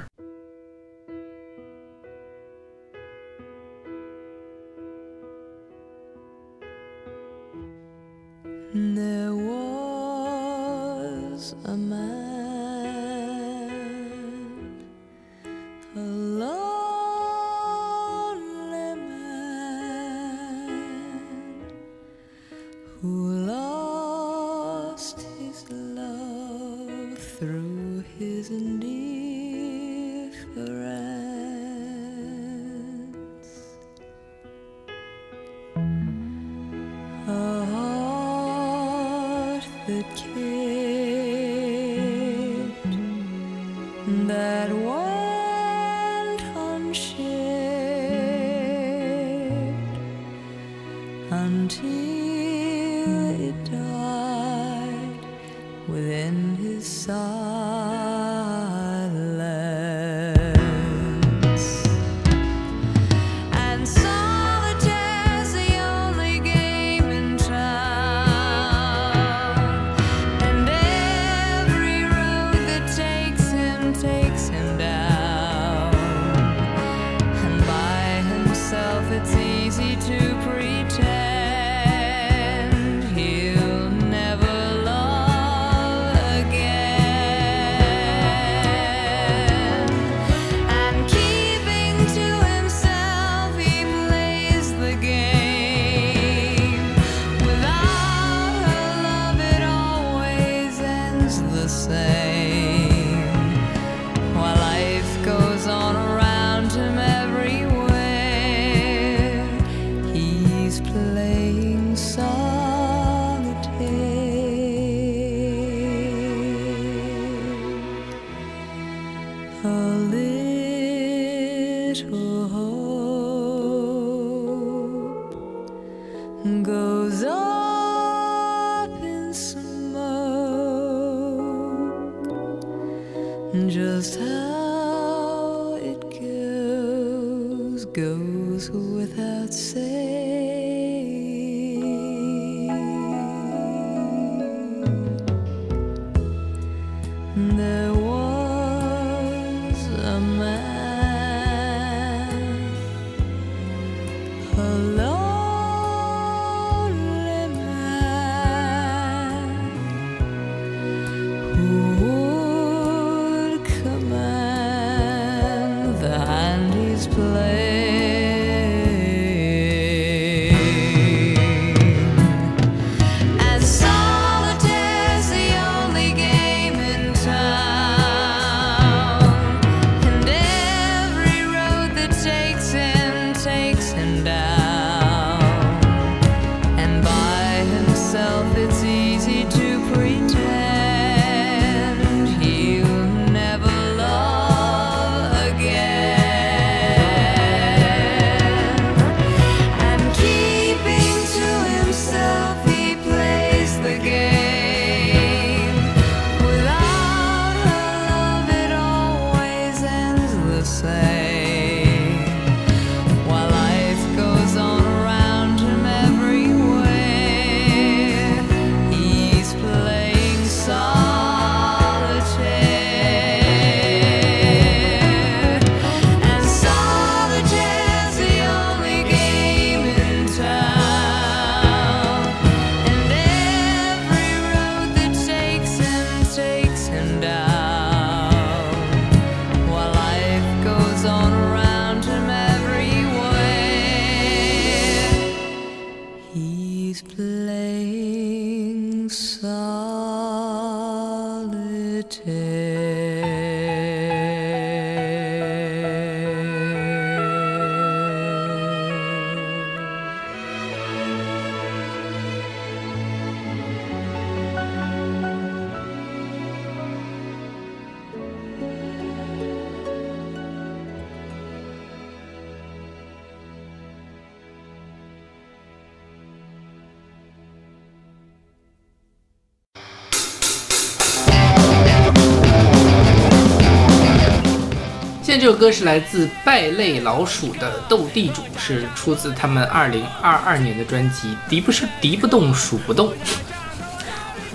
[285.40, 293.08] 这首歌是来自败类老鼠的《斗地主》，是出自他们二零二二年的专辑《敌不是敌不动鼠不动》。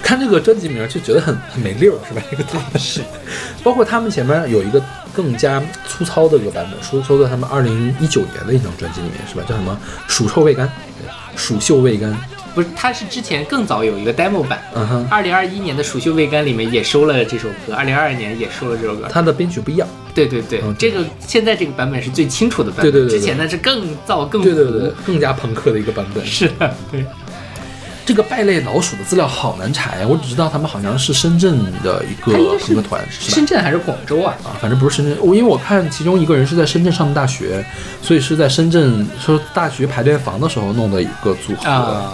[0.03, 2.23] 看这个专辑名就觉得很很没溜儿，是吧？
[2.31, 3.03] 这个东西，
[3.63, 4.83] 包括他们前面有一个
[5.15, 9.43] 更加粗糙的一个版本，说说在他们二零一九年的一张专辑里面，是吧？
[9.49, 10.71] 叫什么“鼠臭未干”，
[11.01, 12.15] 对鼠嗅未干，
[12.55, 14.63] 不是，它是之前更早有一个 demo 版，
[15.11, 19.09] 二零二一年的《鼠嗅未干》里面也收了这首歌，二零二二年也收了这首歌。
[19.11, 23.19] 它的编曲不一样，对对对，嗯这个现在这个版本是最清楚的版本，对对对对。
[23.19, 26.25] 之前的是更燥更对对对，更加朋克的一个版本。
[26.25, 27.05] 是的，对。
[28.07, 33.47] 这个败类老鼠的资料好难查呀，我只知道他们好像是深圳的一个它应该是一个团，是深？
[33.47, 34.35] 圳还是广州啊？
[34.45, 37.65] 啊，反正不是深圳，我因为我看其中一个人是在深圳上的大学，
[38.03, 41.67] 所以是在深圳说大学排练房的时候弄的一个组合。
[41.67, 42.13] 啊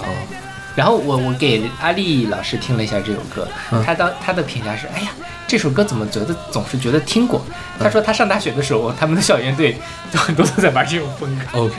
[0.76, 5.10] 然后我我给阿丽老师听了一下这首歌，嗯他当他的评价是，哎呀，
[5.46, 7.44] 这首歌怎么觉得总是觉得听过？
[7.78, 9.76] 他说他上大学的时候，他们的校园队
[10.12, 11.74] 就很多都在玩这种风格，OK，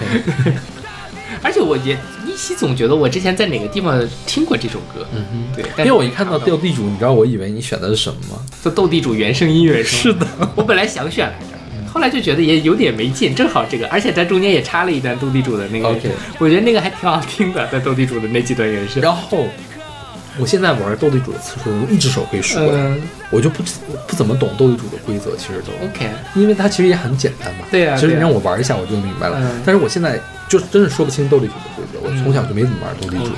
[1.42, 1.94] 而且我也
[2.26, 5.56] 依稀总觉得我之前在哪个地方听过这首歌，嗯哼。
[5.56, 8.42] 对，因为我一看到斗地主，你知道我以为你选的是什么吗？
[8.64, 10.14] 就斗地主原声音乐是？
[10.14, 11.58] 的，我本来想选来着，
[11.92, 19.02] 后来就觉得也有点没劲，正好这个，而且在中间也插了一段斗地主的那个 OK 我觉得那个还挺好听的，在斗地主的那几段原声。
[19.02, 19.48] 然后
[20.40, 23.64] 我现在玩斗地主的次数一只手可以数过来，嗯我就不
[24.08, 27.66] 不怎么懂斗地主的规则，其实都，，OK，因为它其实也很简单嘛。
[27.72, 29.62] 对啊对啊其实你让我玩一下我就明白了，嗯。
[29.66, 33.32] 但是我现在就真的说不清斗地主的规则，我从小就没怎么玩斗地主。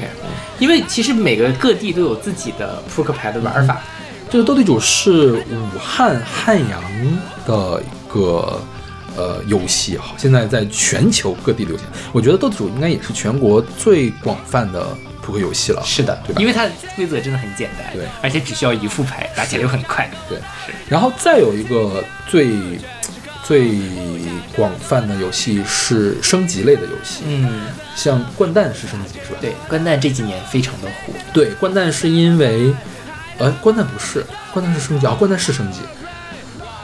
[0.60, 3.82] 因为其实每个各地都有自己的扑克牌的玩法。
[4.30, 6.82] 这个斗地主是武汉汉阳
[7.46, 8.62] 的一个
[9.16, 11.86] 呃游戏，好，现在在全球各地流行。
[12.12, 15.82] 我觉得斗地主应该也是全国最广泛的扑克游戏了。
[15.84, 20.10] 是的，对吧因为它的规则真的很简单，对，而且只需要一副牌，打起来又很快。
[20.30, 20.38] 对，
[20.88, 22.50] 然后再有一个最
[23.44, 23.74] 最
[24.56, 29.40] 广泛的游戏是升级类的游戏，嗯，像掼蛋是升级是吧？
[29.42, 31.14] 对，掼蛋这几年非常的火。
[31.34, 32.74] 对，掼蛋是因为，
[33.38, 35.80] 呃，掼蛋不是，掼蛋是升级啊，掼蛋是升级。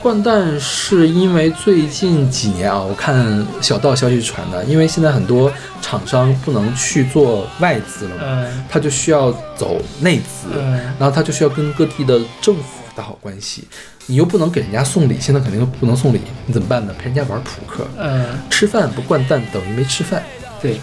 [0.02, 8.66] 掼蛋是因为最近几年啊，我看小道消息传的，因为现在很多厂商不能去做外资了嘛，嗯。
[8.70, 10.80] 他就需要走内资，嗯。
[10.98, 12.64] 然后他就需要跟各地的政府
[12.96, 13.68] 打好关系，
[14.06, 16.94] 你又不能给人家送礼，现在肯定不能送礼，你怎么办呢？
[16.98, 20.24] 陪人家玩扑克，嗯，吃饭不掼蛋等于没吃饭。
[20.62, 20.80] 对，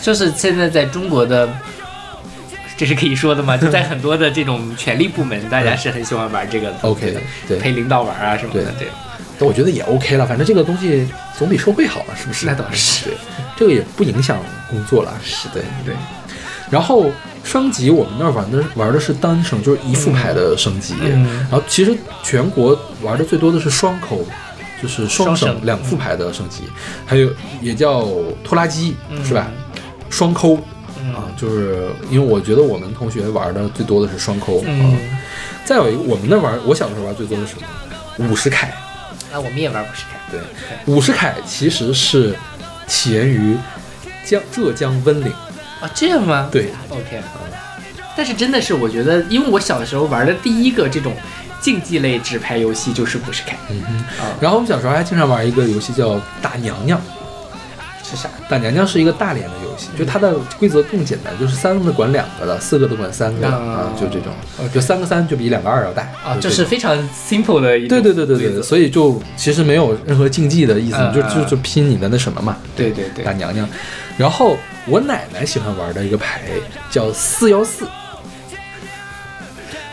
[0.00, 1.48] 就是现在在中国的，
[2.76, 3.56] 这是可以说的吗？
[3.56, 7.16] 就在 很多的这种权力部门，大家是很喜欢玩这个的 OK，
[7.46, 8.88] 对陪领导玩啊什么的，对，
[9.38, 11.06] 但我觉得也 OK 了，反正这个东西
[11.38, 12.46] 总比收费好了，是不是？
[12.46, 13.14] 那倒是对，
[13.56, 14.38] 这个也不影响
[14.70, 15.12] 工作了。
[15.22, 15.94] 是对对。
[16.70, 17.10] 然后
[17.44, 20.94] 升级，我们那儿玩的玩的是单升，就是一副牌的升级。
[21.02, 24.24] 嗯然后其实全国玩的最多的是双抠，
[24.80, 26.62] 就是双省两副牌的升级，
[27.04, 27.28] 还有
[27.60, 28.08] 也叫
[28.42, 29.50] 拖拉机，是吧？
[30.08, 30.58] 双抠
[31.02, 34.98] 嗯啊，就是因为我觉得我们同学玩的最多的是双抠嗯啊。
[35.64, 38.28] 再有一个，我们那玩，我小时候玩最多的是什么？
[38.28, 38.68] 五十凯。
[39.32, 40.18] 啊，我们也玩五十凯。
[40.30, 40.40] 对，
[40.86, 42.34] 五十凯其实是
[42.86, 43.56] 起源于
[44.24, 45.32] 江浙江温岭。
[45.80, 46.48] 啊，这样吗？
[46.52, 47.20] 对，OK。
[48.16, 51.14] 但是真的是，我觉得，因为我小的时候玩的第一个这种
[51.60, 53.56] 竞技类纸牌游戏就是五十凯。
[53.70, 54.36] 嗯哼啊。
[54.40, 57.00] 然后我们小时候还经常玩一个游戏叫打娘娘。
[58.14, 58.28] 是啥？
[58.48, 64.32] 打娘娘是一个大连的游戏，就它的规则更简单，就是三个的管两个的，四个都管三个的啊啊，就这种，
[64.72, 73.66] 就三个三就比两个二要大啊，这就是非常 simple 的一对对对对对，所以就其实没有任何竞技的意思，就就就拼你的那什么嘛，对对对打娘娘。
[74.18, 74.56] 然后
[74.86, 76.42] 我奶奶喜欢玩的一个牌
[76.90, 77.86] 叫四幺四。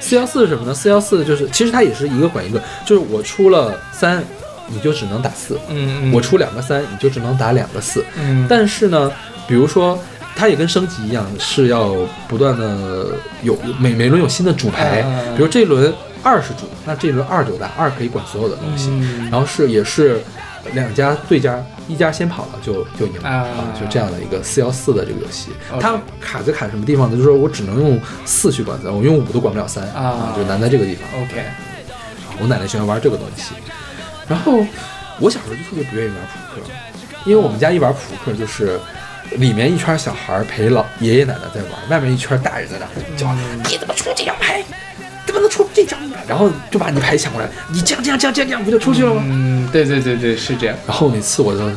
[0.02, 0.74] 四幺四是什么呢？
[0.74, 4.24] 四幺四就是，其实它也是一个管一个，就是我出了三，
[4.70, 8.06] 你就只能打四；嗯嗯，我出两个三，你就只能打两个四。
[8.16, 9.12] 嗯，但是呢，
[9.48, 9.98] 比如说，
[10.36, 11.96] 它也跟升级一样，是要
[12.28, 13.08] 不断的
[13.44, 15.02] 有每每轮有新的主牌，
[15.36, 15.94] 比如这一轮
[16.24, 20.22] 二是主，那这一轮二就大，二可以管所有的东西，嗯然后是也是
[20.74, 23.48] 两家对家，一家先跑了就就赢了啊
[23.80, 25.50] 就这样的一个四幺四的这个游戏。
[25.80, 27.18] 它卡在卡什么地方呢？
[27.18, 31.22] 就是说我只能用四去管三，我用五都管不了三啊就难在这个地方。
[31.22, 31.44] OK，
[32.40, 33.54] 我奶奶喜欢玩这个东西，
[34.30, 34.66] 然后
[35.20, 36.62] 我小时候就特别不愿意玩扑克，
[37.26, 38.80] 因为我们家一玩扑克就是
[39.38, 43.34] 里面一圈小孩陪老爷爷奶奶在玩，外面一圈大人在那儿叫、
[43.70, 44.64] 你怎么出这张牌，
[45.26, 46.24] 怎么能出这张牌？
[46.28, 49.24] 然后就把你牌抢过来，你这样这样这样这样这样不就出去了吗？
[49.26, 50.76] 嗯，对对对对，是这样。
[50.88, 51.70] 然后每次我都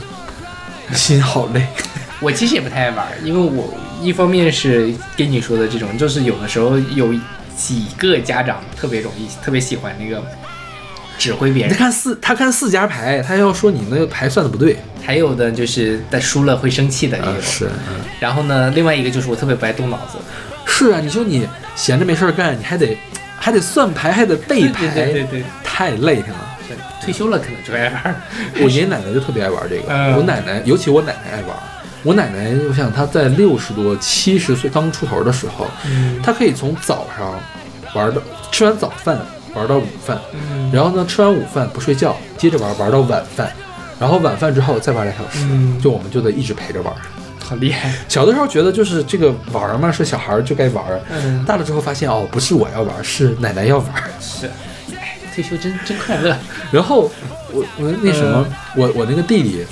[0.94, 1.66] 心好累，
[2.20, 7.14] 我其实也不太爱玩，因为我一方面是跟你说的这种，就是有的时候有
[7.56, 10.22] 几个家长特别容易特别喜欢那个
[11.18, 17.30] 指挥别人，他看四他看四家牌，他要说你那个牌算的不对还有的就是在输了会生气的也有。
[17.30, 20.18] 啊是嗯然后呢，另外一个就是我特别不爱动脑子，
[20.66, 22.96] 是啊，你说你闲着没事儿干，你还得
[23.38, 26.56] 还得算牌，还得背牌，对对对对太累挺了。
[26.68, 28.14] 是退休了可能就爱玩。
[28.62, 31.56] 我爷爷奶奶就特别爱玩这个，嗯我奶奶尤其我奶奶爱玩。
[32.04, 37.40] 我奶奶，我想她在六十多、七十岁刚出头的时候，嗯她可以从早上
[37.94, 39.18] 玩到吃完早饭
[39.54, 43.52] 玩到午饭，嗯然后呢吃完午饭不睡觉，接着玩玩到晚饭，
[43.98, 46.94] 然后晚饭之后再玩俩小时，嗯就我们就得一直陪着玩。
[47.44, 47.92] 好厉害。
[48.08, 53.86] 小的时候觉得就是这个玩嘛，是小孩就该玩，嗯，大了之后发现哦，不是我要玩，是奶奶要玩。
[54.20, 54.46] 是，
[54.96, 56.34] 哎，退休真真快乐。
[56.70, 57.10] 然后
[57.52, 59.66] 我我那什么，嗯我我那个弟弟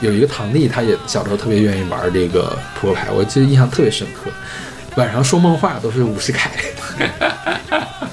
[0.00, 4.30] 有一个堂弟，他也小时候特别愿意玩这个扑克牌，我记得印象特别深刻。
[4.96, 6.50] 晚上说梦话都是五十 凯，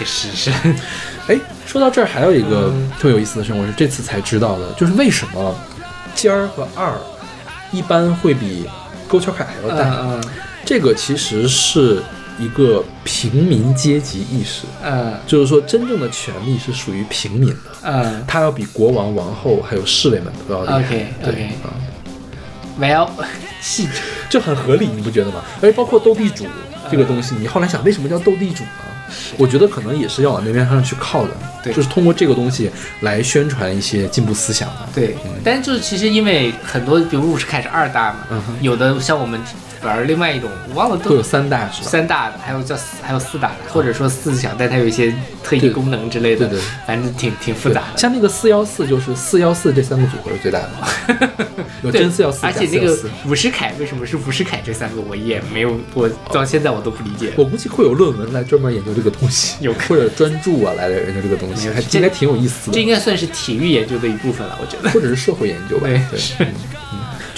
[0.00, 0.50] 确实是。
[1.28, 5.54] 哎，说到这儿还有一个嗯特别有意思的事，我是这次才知道的，就是为什么
[6.14, 6.92] 尖儿和二
[7.70, 8.66] 一般会比
[9.06, 9.98] 勾圈凯还要大。
[10.02, 10.20] 嗯
[10.64, 12.02] 这个其实是
[12.38, 17.56] 一个平民阶级意识，嗯就是说真正的权利是属于平民的。
[17.82, 20.78] 嗯他要比国王、王后还有侍卫们都要厉害。
[20.78, 21.68] OK，对 OK 啊
[22.80, 23.08] ，，Well，
[23.60, 24.00] 细致。
[24.28, 25.42] 这很合理，你不觉得吗？
[25.60, 26.46] 而且包括斗地主
[26.90, 28.70] 这个东西，你后来想，为什么叫斗地主呢？
[29.36, 31.30] 我觉得可能也是要往那边上去靠的，
[31.62, 34.88] 对就是通过这个东西来宣传一些进步思想的。
[34.94, 39.40] 对，但是就是其实因为很多，比如我是开始二大嘛，嗯有的像我们
[39.82, 41.88] 玩另外一种，我忘了都有三大是吧？
[41.88, 47.98] 三大的，还有叫四，还有四大的，或者说四小，但它有一些特异功能之类的，对对反正挺挺复杂的。
[47.98, 50.88] 像那个四幺四，就是四幺四这三个组合是最大的嘛，
[51.82, 53.28] 有对真四幺四，而且那个假四幺四。
[53.28, 57.32] 五十凯为什么是五十凯这三个，我也没有，我到现在我都不理解。
[57.36, 64.90] 我估计会有论文来专门研究这个东西， 有或者专注啊来研究这个东西，应该挺有意思的，这应该算是体育研究的一部分了，我觉得。
[64.90, 65.86] 或者是社会研究吧。
[65.86, 66.34] 对对，是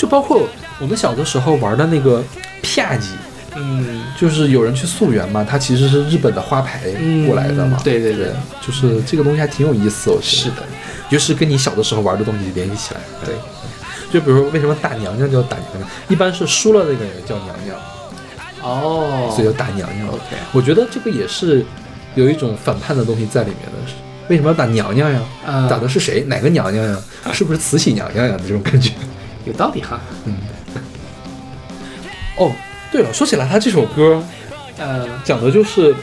[0.03, 0.43] 就包括
[0.81, 2.21] 我们小的时候玩的那个
[2.61, 3.11] 啪叽，
[3.55, 6.81] 嗯，就是有人去溯源嘛，它其实是日本的花牌
[7.25, 7.77] 过来的嘛。
[7.81, 10.27] 嗯对对对就是这个东西还挺有意思，我觉得。
[10.27, 10.65] 是的，
[11.09, 13.01] 就是跟你小的时候玩的东西联系起来。
[13.25, 13.33] 对，
[14.13, 17.77] 就比如说为什么打娘娘叫打娘娘，一般是输了那个人叫娘娘，
[18.61, 20.09] 哦，所以叫打娘娘。
[20.09, 21.65] OK 我觉得这个也是
[22.17, 23.93] 有一种反叛的东西在里面的。
[24.29, 25.21] 为什么要打娘娘呀？
[25.47, 26.25] 嗯打的是谁？
[26.27, 26.99] 哪个娘娘呀？
[27.33, 28.37] 是不是慈禧娘娘呀？
[28.43, 28.91] 这种感觉。
[29.45, 30.01] 有道理哈。
[30.25, 30.35] 嗯
[32.37, 32.51] 哦，
[32.91, 34.23] 对了，说起来，他这首歌
[34.79, 35.95] 呃，讲的就是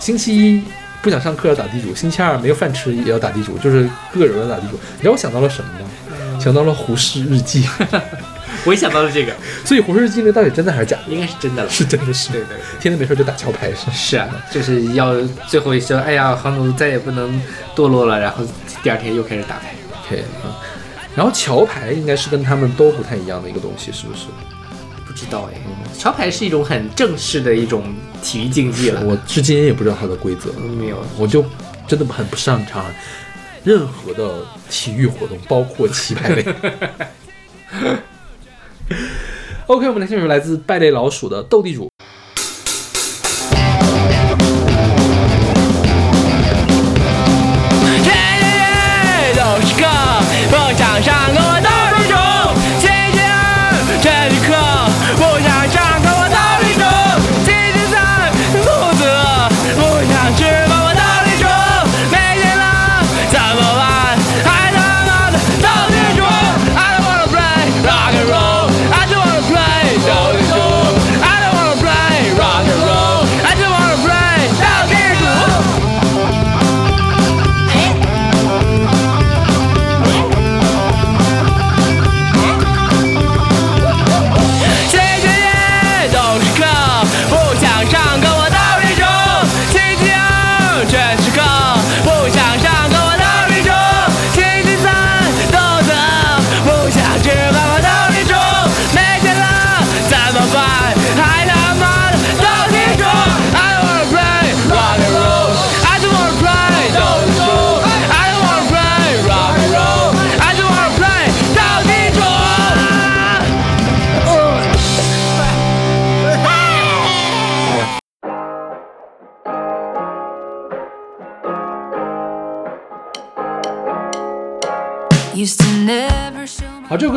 [0.00, 0.62] 星期一
[1.00, 4.78] 不想上课要打地主，星期二没有饭吃也要打地主，就是各个人要打地主。
[4.96, 6.40] 你知道我想到了什么吗？
[6.40, 7.64] 想到了《胡适日记》，
[8.66, 9.32] 我也想到了这个，
[9.64, 11.12] 所以胡适日记》那到底真的还是假的？
[11.12, 11.70] 应该是真的了。
[11.70, 13.90] 是真的是，对对对天天没事就打桥牌是。
[13.92, 15.14] 是啊，就是要
[15.48, 17.40] 最后一说，哎呀，黄奴再也不能
[17.74, 18.44] 堕落了，然后
[18.82, 19.74] 第二天又开始打牌。
[20.04, 20.54] OK 啊，
[21.16, 24.26] 然后桥牌应该是跟他们都不太一样的一个东西，是不是？
[25.06, 25.58] 不知道哎，
[25.96, 29.02] 桥牌是一种很正式的一种体育竞技了。
[29.02, 31.42] 我至今也不知道它的规则，没有，我就
[31.88, 32.84] 真的很不擅长
[33.64, 36.44] 任何的体育活动，包括棋牌类。
[39.66, 41.86] OK，我们来听首来自败类老鼠的《斗地主》。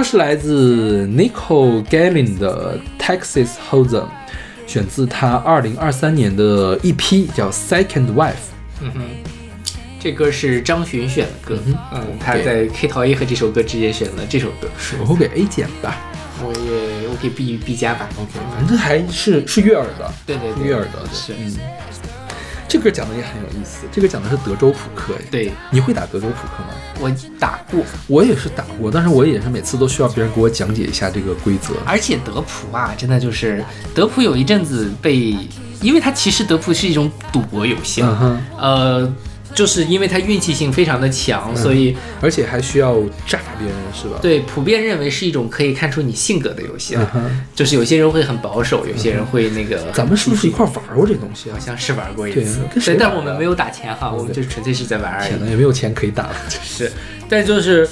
[0.10, 4.08] 是来自 Nico Gallin 的 Texas Hold'em，
[4.66, 8.34] 选自他二零二三年的 EP 叫 Second Wife。
[8.82, 9.02] 嗯哼
[10.00, 11.60] 这歌是张悬选的歌，
[11.94, 14.68] 嗯，他在 K 桃 A 和这首歌之间选了这首歌，
[15.00, 15.96] 我会给 A 减吧。
[16.42, 18.10] 我也我给 B B 加吧。
[18.20, 21.56] OK，反正还是是悦耳的，对对对悦耳的，是嗯。
[22.70, 25.16] 这个讲的也很有意思，这个讲的是德州扑克。
[25.16, 26.70] 哎，对你会打德州扑克吗？
[27.00, 27.10] 我
[27.40, 31.74] 打过，我也是打过，但是我也是每次都需要别人给我讲解一下这个规则。
[31.84, 33.66] 而且德扑啊，真的就是
[33.96, 35.36] 德扑有一阵子被，
[35.82, 39.14] 因为它其实德扑是一种赌博游戏，嗯哼，呃，
[39.60, 42.96] 就是因为他运气性非常的强，嗯所以而且还需要
[43.28, 46.96] 炸别人，是吧？，对普遍认为是一种可以看出你性格的游戏。
[47.14, 49.92] 嗯，就是有些人会很保守，有些人会那个。
[49.92, 51.60] 咱们是不是一块儿玩过这东西啊好？
[51.60, 52.62] 像是玩过一次，
[52.98, 56.36] 但我们没有打钱哈，我们就纯粹是在玩而已也没有钱可以打了。
[56.64, 56.90] 是，
[57.28, 57.86] 但就是，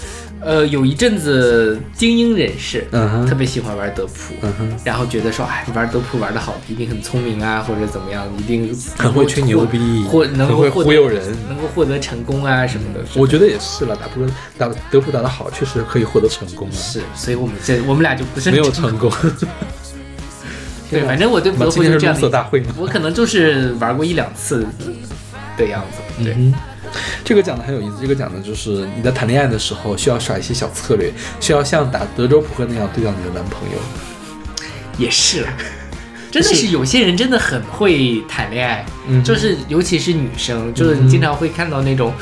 [0.47, 2.87] 呃，有一阵子精英人士，
[3.27, 4.33] 特别喜欢玩德普，
[4.81, 13.01] 然后觉得说，哎，玩德普玩的好，一定很聪明啊，或者怎么样，一定很会吹牛逼或能会够忽悠人能够获得成功啊什么的。
[13.17, 16.71] 我觉得也是了，打扑克打德普打得好，确实可以获得成功啊。
[16.71, 19.11] 是，所以我们这我们俩就不是没有成功，
[20.89, 22.63] 对，反正我对 德普就是这样的大会？
[22.77, 24.65] 我可能就是玩过一两次
[25.57, 26.33] 的样子，对。
[27.23, 27.97] 这个讲的很有意思。
[28.01, 33.77] 这个讲的就是你在谈恋爱的时候需要耍一些小策略，需要像打德州扑克那样对到你的男朋友。
[34.97, 35.45] 也是，
[36.31, 42.13] 真的是有些人真的很会谈恋爱，嗯就是尤其是女生，就是你经常会看到那种，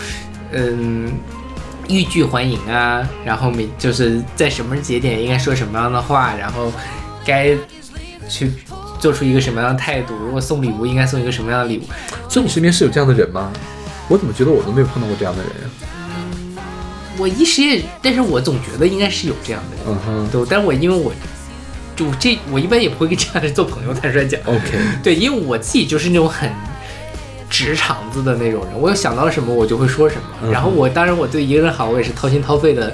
[0.52, 1.12] 嗯。
[1.88, 6.74] 欲拒还迎啊，然后每就是在什么节点应该说什么样的话，然后
[7.24, 7.56] 该
[8.28, 8.52] 去
[9.00, 10.16] 做出一个什么样的态度。
[10.16, 11.84] 如果送礼物，应该送一个什么样的礼物？
[12.28, 13.54] 所以你身边是有这样的人吗？
[14.08, 16.64] 我怎么觉得我都没有碰到过这样的人呀、
[17.18, 19.86] 我一时也，但是我总觉得应该是有这样的人。
[19.88, 21.12] 嗯哼对，但是我因为我
[21.96, 24.40] 就这，我一般也不会跟这样的人做朋友，坦率讲。
[24.46, 26.50] ，OK，对，因为我自己就是那种很
[27.50, 30.22] 直肠子的那种人，我有想到什么我就会说什么。
[30.44, 32.94] 嗯然后我当然我对一个人好，我也是掏心掏肺的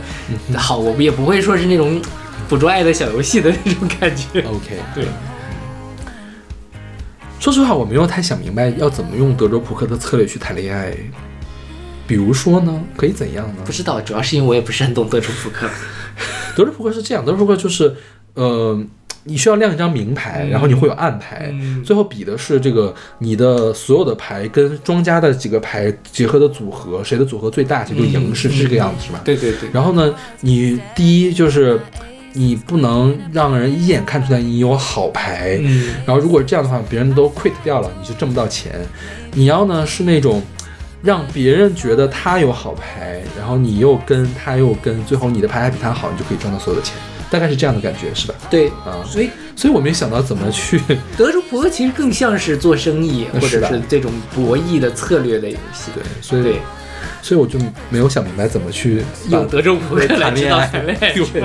[0.55, 1.99] 好，我也不会说是那种
[2.47, 4.41] 捕捉爱的小游戏的那种感觉。
[4.41, 5.05] OK，对，
[7.41, 10.95] 说实话，我没有太想明白要怎么用德州扑克的策略去谈恋爱。
[12.05, 13.71] 比如说呢，可以怎样呢不？
[13.71, 15.67] 知道，主要是因为我也不是很懂德州扑克。
[16.55, 17.95] 德州扑克是这样，德州扑克就是，
[18.35, 18.79] 呃，
[19.23, 29.19] 你需要亮一张明牌，然后你会有暗牌，嗯最后比的是这个你的所有的牌跟庄家的几个牌结合的组合，谁的组合最大谁就赢，嗯是是这个样子是吧？
[29.25, 31.79] 对对对，然后呢，你第一就是
[32.33, 38.73] 你不能让人一眼看出来你有好牌，嗯然后如果这样的话，别人都 quit 掉了，你就挣不到钱。
[39.33, 40.41] 你要呢是那种
[41.01, 46.95] 让别人觉得他有好牌，然后你又跟他又跟，最后你的牌还比他好，你就可以赚到所有的钱。
[47.29, 48.35] 大概是这样的感觉，是吧？
[48.49, 50.81] 对啊所以所以我没想到怎么去，
[51.17, 55.91] 德州扑克其实更像是做生意 或者是这种博弈的策略类游戏。
[55.95, 56.61] 对，所以对，
[57.21, 57.57] 所以我就
[57.89, 61.43] 没有想明白怎么去用德州扑克来知道谈恋爱 对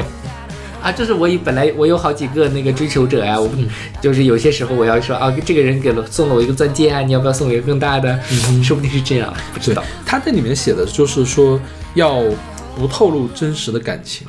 [0.86, 3.56] 啊，就是我以本来我有好几个那个追求者啊，我不
[4.00, 8.16] 就是有些时候我要说啊，这个人给了送了我一个钻戒啊，你要不要送我一个更大的？
[8.62, 11.60] 说不定是这样，不知道。，他在里面写的就是说
[11.96, 12.22] 要
[12.76, 14.28] 不透露真实的感情，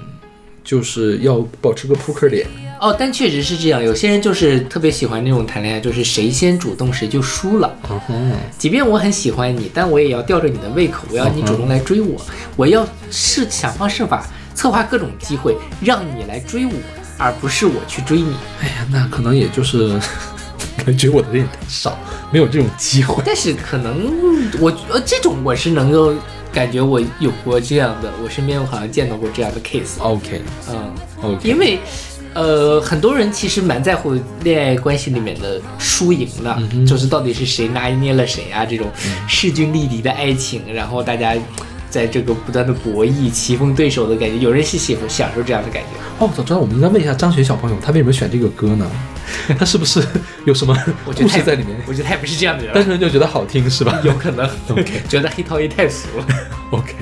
[0.63, 2.47] 就是要保持个扑克脸。
[2.81, 7.75] 哦，但确实是这样，有些人就是特别喜欢那种谈恋爱，就是谁先主动谁就输了。
[7.87, 12.19] 嗯哼，即便我很喜欢你，但我也要吊着你的胃口，我要你主动来追我，
[12.55, 14.25] 我要是想方设法
[14.57, 16.71] 策划各种机会让你来追我，
[17.19, 18.35] 而不是我去追你。
[18.59, 19.97] 哎呀，那可能也就是
[20.83, 21.95] 感觉我的人也太少，
[22.31, 23.21] 没有这种机会。
[23.23, 26.11] 但是可能我呃这种我是能够
[26.51, 29.99] 感觉我有过这样的，我身边我好像见到过这样的 case。
[29.99, 30.41] OK
[30.71, 30.91] 嗯
[31.21, 31.79] ，OK，因为
[32.33, 38.89] 呃很多人其实蛮在乎恋爱关系里面的输赢的，嗯就是到底是谁拿捏了谁啊这种
[39.27, 41.35] 势均力敌的爱情，然后大家。
[41.97, 45.89] 在这个不断的博弈、棋逢对手的感觉，有人是喜欢享受这样的感觉。
[46.23, 48.87] 哦，早知道我们应该问一下张学小朋友，他为什么选这个歌呢？
[49.57, 49.99] 他是不是
[50.45, 51.75] 有什么故事在里面？
[51.87, 53.99] 我觉得他也不是这样的人单，纯就觉得好听是吧？
[54.03, 56.25] 有可能 OK 觉得黑桃 A 太俗了。
[56.69, 56.93] OK，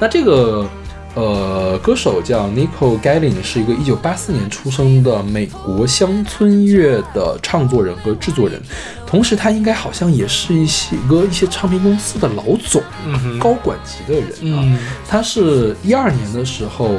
[0.00, 0.66] 那这个
[1.14, 8.60] 呃歌手叫 Nico Galin，是一个1984年出生的美国乡村乐的唱作人和制作人，
[9.06, 14.60] 同时他应该好像也是一些个一些唱片公司的老总、嗯高管级的人啊。
[14.64, 16.94] 嗯他是一二年的时候，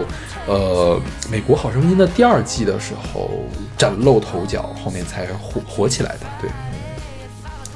[0.48, 1.02] 呃，
[1.32, 3.32] 美国好声音的第二季的时候
[3.76, 6.20] 崭露头角，后面才火火起来的。
[6.40, 6.50] 对，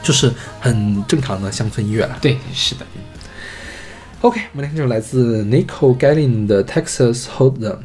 [0.04, 2.16] 就是很正常的乡村音乐了。
[2.22, 2.86] 对，是的。
[4.21, 7.79] OK，我们来听这首来自 Nico Galin 的 Texas Hold'em。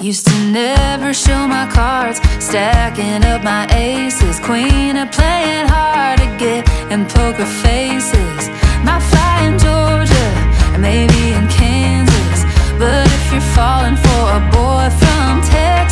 [0.00, 4.40] Used to never show my cards, stacking up my aces.
[4.40, 8.48] Queen of playing hard to get and poker faces.
[8.82, 10.28] Might fly in Georgia,
[10.72, 12.44] and maybe in Kansas.
[12.78, 15.83] But if you're falling for a boy from Texas,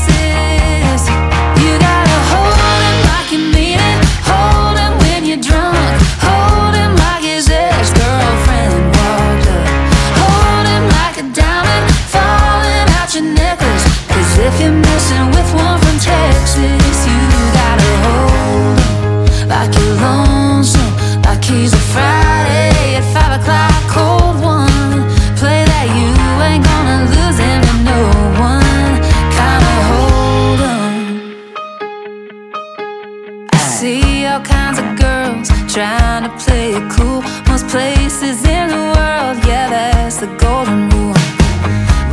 [33.83, 37.21] See all kinds of girls trying to play it cool.
[37.49, 41.17] Most places in the world, yeah, that's the golden rule.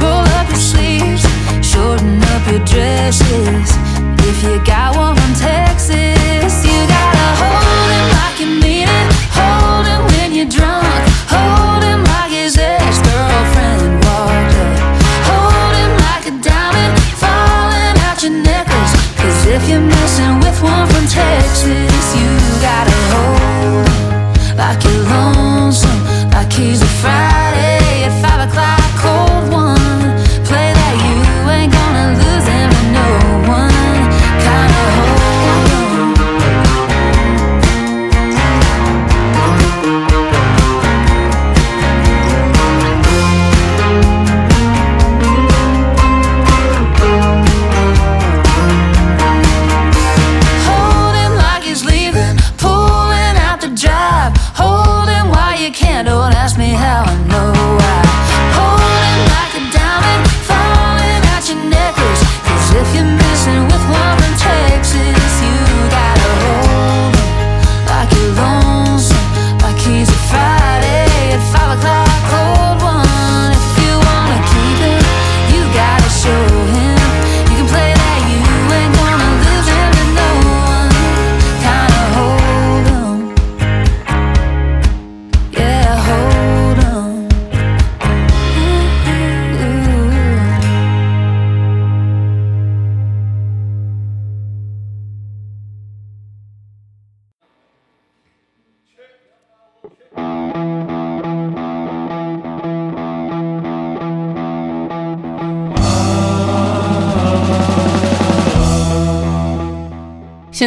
[0.03, 1.22] Roll up your sleeves,
[1.62, 2.20] shorten
[2.51, 3.71] your dresses.
[4.27, 9.07] If you got one from Texas, you gotta hold him like you mean it.
[9.39, 11.03] Hold him when you're drunk.
[11.31, 14.79] Hold him like his ex-girlfriend walked up.
[15.31, 18.95] Hold him like a diamond falling out your necklace.
[19.15, 22.89] Cause if you're messing with one from Texas, you gotta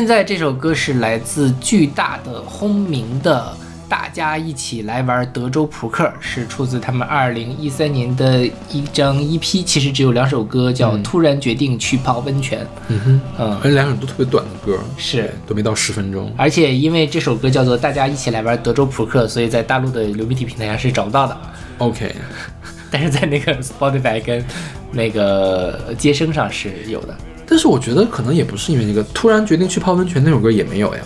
[0.03, 3.55] 现在这首歌是来自巨大的轰鸣的
[3.87, 12.59] 大家一起来玩德州扑克》，是出自他们二零一三年的一张 EP，其实只有两首歌，叫《突然决定去泡温泉》。
[12.89, 16.29] 嗯哼，嗯而且两首都特别短的歌，是都没到十分钟。
[16.35, 21.37] 而且因为这首歌叫做《大家一起来玩德州扑克》，所以在大陆的流媒体平台上是找不到的
[21.77, 22.13] ，OK，
[22.91, 24.43] 但是在那个 Spotify 跟
[24.91, 27.15] 那个接生上是有的。
[27.47, 31.01] 但是我觉得可能也不是因为那个突然决定去泡温泉那首歌也没有呀。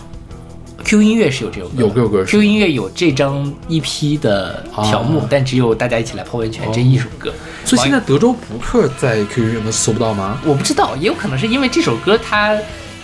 [0.83, 7.33] Q 音乐是有这首歌，有这首歌是 Q 音乐有这张 EP 的条目，哦但只有大家一起来泡温泉、这一首歌。
[7.65, 10.39] 所以现在德州扑克在 QQ 音乐能搜不到吗？
[10.45, 12.57] 我不知道，也有可能是因为这首歌它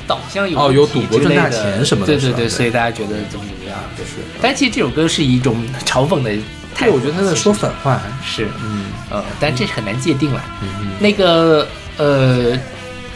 [0.07, 4.11] 导向有哦有赌博赚大钱什么的对对对，所以大家觉得怎么怎么样，就是。
[4.41, 6.31] 但其实这首歌是一种嘲讽的
[6.73, 8.01] 态对，度，我觉得他在说反话。
[8.23, 10.41] 是，嗯呃，但这是很难界定了。
[10.61, 11.67] 嗯那个
[11.97, 12.57] 呃，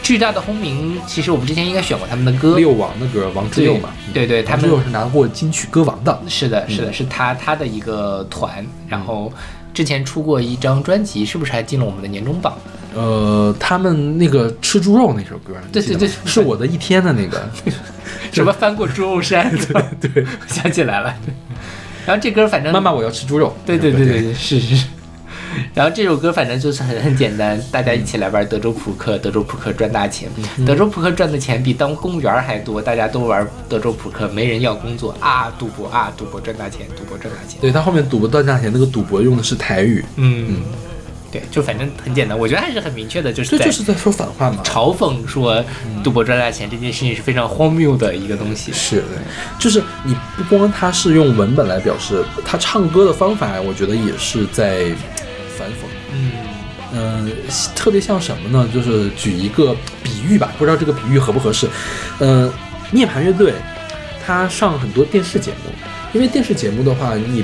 [0.08, 6.18] 巨大的轰鸣，其实我们之前应该选过他们的歌，六王的歌，王之佑嘛，对对对他们六是拿过金曲歌王的。
[6.30, 9.30] 是的，是的，是他他的一个团，然后
[9.74, 12.58] 之前出过一张专辑，是不是还进了我们的年终榜？
[12.95, 17.45] 呃，他们那个吃猪肉那首歌，对对对是我的一天的那个。
[18.32, 19.51] 什么翻过猪肉山？
[19.99, 21.14] 对 对， 想起来了。
[22.05, 23.53] 然后这歌反正妈妈，我要吃猪肉。
[23.66, 24.88] 对对对对对，是是。
[25.73, 30.29] 然后这首歌反正就是很很简单，大家一起来玩德州扑克，德州扑克赚大钱，
[30.65, 37.59] 德州扑克赚的钱比当公务员还多，大家都玩德州扑克，没人要工作啊，赌博啊，赌博赚大钱，赌博赚大钱。
[37.61, 40.61] 对他后面赌博赚大钱，那个赌博用的是台语，嗯，
[41.31, 44.61] 对，就反正很简单，我觉得还是很明确的，就是这就是在说反话嘛。
[44.63, 45.63] 嘲讽说
[46.03, 48.71] 赌博赚大钱这件事情是非常荒谬的一个东西。
[48.71, 49.03] 是，
[49.59, 54.85] 就是你不光他是用文本来表示，他唱歌的方法，我觉得也是在
[55.58, 55.86] 反讽。
[56.14, 56.32] 嗯
[56.93, 57.30] 呃、
[57.76, 58.70] 特别像什么呢？
[58.74, 61.68] 就是举一个比喻吧，不知道这个比喻合不合适。
[62.20, 62.49] 呃，
[62.91, 63.53] 涅槃乐队，
[64.26, 65.72] 他上很多电视节目，
[66.14, 67.43] 因为电视节目的话，你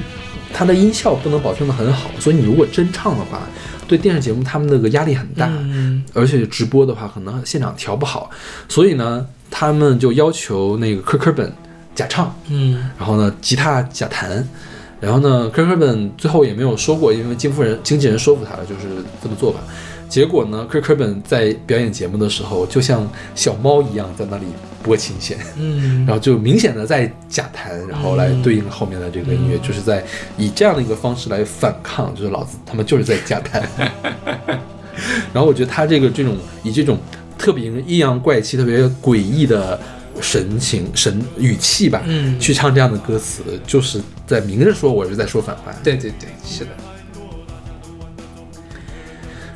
[0.53, 3.41] 它的音效不能保证的很好，所以你如果真唱的话，
[3.85, 5.47] 对电视节目他们那个压力很大。
[5.49, 8.29] 嗯而且直播的话，可能现场调不好，
[8.69, 11.51] 所以呢，他们就要求那个科科本
[11.93, 14.47] 假唱，嗯然后呢，吉他假弹，
[15.03, 19.59] 然后呢，科科本最后也没有说过，因为经夫人经纪人说服他了，就是这么做吧。
[20.07, 24.45] 结果呢，科科本在表演节目的时候，就像小猫一样在那里
[24.81, 30.01] 拨琴弦，嗯然后就明显的在假弹，然后来对应后面的这个音乐，就是在
[30.37, 33.61] 以这样的一个方式来反抗，就是老子他们就是在假弹。
[35.33, 36.97] 然后我觉得他这个这种以这种
[37.37, 39.79] 特别阴阳怪气、特别诡异的
[40.21, 45.73] 神情、神语气吧，嗯去唱这样的歌词，就是在明着说我是在说反话。
[45.83, 46.71] 对对对，是的。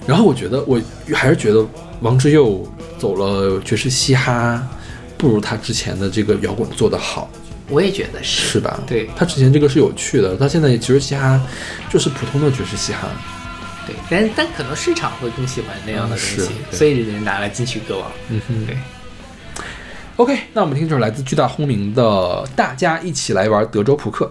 [0.05, 0.82] 然后我觉得我
[1.14, 1.66] 还是觉得
[2.01, 2.66] 王之佑
[2.97, 4.66] 走了爵士嘻哈，
[5.18, 7.30] 不如他之前的这个摇滚做得好。
[7.70, 8.53] 我也觉得是。
[8.53, 8.80] 是吧？
[8.88, 11.41] 对他之前这个是有趣的，他现在爵士嘻哈
[11.89, 13.10] 就是普通的爵士嘻哈。
[13.86, 18.10] 对，但但可能市场会更喜欢那样的东西，嗯所以人家拿来金曲歌王。
[18.30, 18.78] 嗯哼，对。
[20.18, 22.03] OK，那我们听这首来自巨大轰鸣的
[22.55, 24.26] 《大家一起来玩德州扑克》。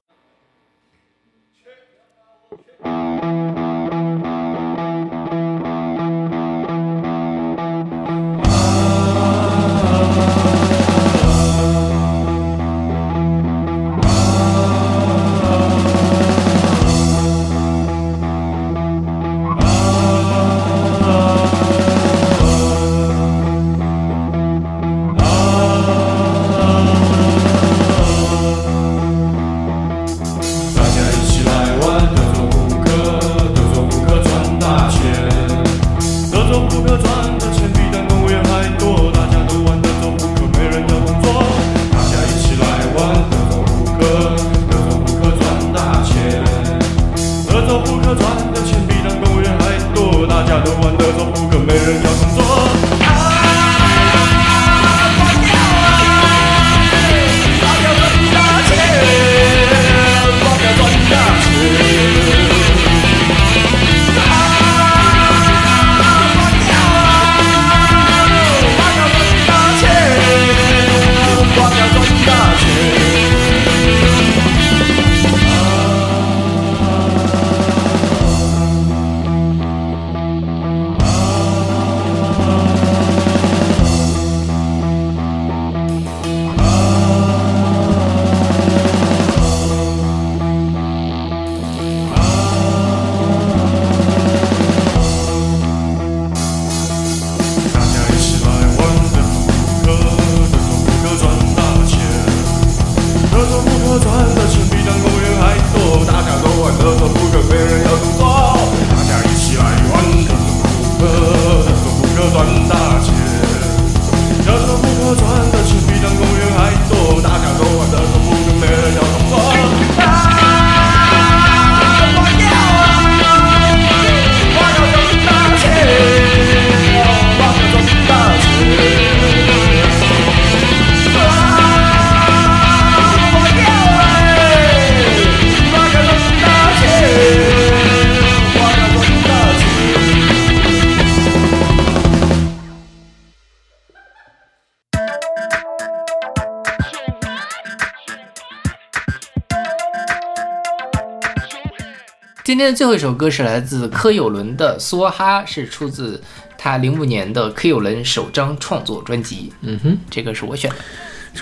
[152.66, 156.20] 天的最后一首歌是来自柯有伦的《梭哈》，是出自
[156.58, 159.52] 他零五年的柯有伦首张创作专辑。
[159.60, 160.76] 嗯哼，这个是我选的。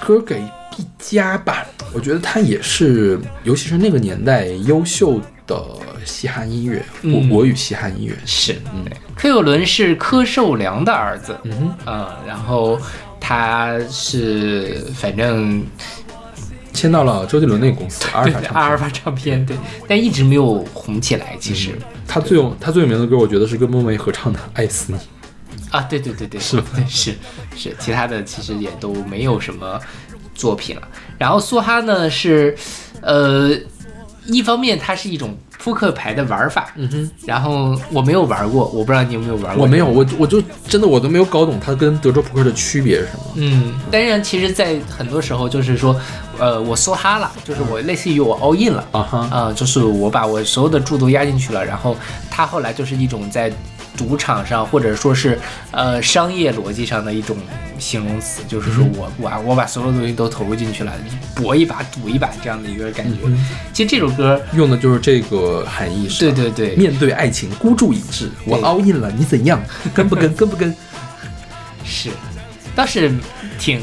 [0.04, 0.42] 歌给
[0.76, 1.64] 毕加吧，
[1.94, 5.64] 我觉得他也是，尤其是那个年代优秀的
[6.04, 8.14] 嘻哈音乐，国、嗯国语嘻哈音乐。
[8.26, 8.84] 是，嗯，
[9.16, 12.78] 柯有伦是柯受良的儿子，嗯哼，嗯，然后
[13.18, 15.64] 他是反正
[16.74, 18.52] 签到了周杰伦那个公司阿尔法唱片。
[18.52, 19.56] 对阿尔法唱片，对，
[19.88, 21.34] 但一直没有红起来。
[21.40, 21.70] 其实、
[22.06, 24.98] 他最有他最有名的歌，我觉得是跟孟美合唱的《爱死你》。
[25.70, 27.14] 啊，对对对对，是对是
[27.56, 29.80] 是，其他的其实也都没有什么
[30.34, 30.82] 作品了。
[31.16, 32.56] 然后梭哈呢是，
[33.00, 33.50] 呃，
[34.26, 39.62] 一方面它是一种扑克牌的玩法，嗯哼，然后我没有玩过，我不知道你有没有玩过。
[39.62, 43.24] 我没有，我我就真的我都没有搞懂它跟德州扑克的区别是什么。
[43.36, 45.98] 嗯，当然，其实，在很多时候就是说，
[46.38, 51.96] 呃，我梭哈了，就是我类似于我 all in 了，啊哈，啊、就是我把我所有的注都压进去了，然后
[52.30, 53.52] 它后来就是一种在
[53.96, 55.38] 赌场上或者说是
[55.70, 57.36] 呃商业逻辑上的一种
[57.78, 60.92] 形容词，就是说我我我把所有东西都投入进去了，
[61.34, 63.18] 搏一把赌一把这样的一个感觉。
[63.72, 66.34] 其实这首歌，用的就是这个含义是吧？
[66.36, 69.60] 对对对，面对爱情孤注一掷，我 all in 了，你怎样？
[69.94, 70.32] 跟不跟？
[70.34, 70.74] 跟不跟？
[71.84, 72.10] 是，
[72.74, 73.12] 倒是
[73.58, 73.80] 挺，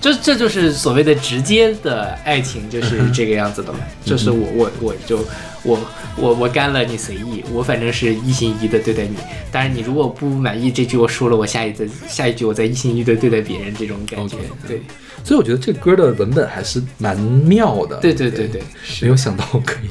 [0.00, 3.80] 这这就是所谓的直接的爱情，就是这个样子的嘛。
[4.04, 5.18] 就是我我我就
[5.62, 5.78] 我
[6.16, 9.16] 我我干了，你随意，我反正是一心一意的对待你。
[9.52, 14.36] 当然，你如果不满意这句我说了，我下一次下一句我再一心一意的对待别人，这种感觉
[14.66, 14.80] 对
[15.22, 17.96] 所以我觉得这歌的文本还是蛮妙的。
[17.96, 18.62] 对对对对，
[19.02, 19.90] 没有想到可以，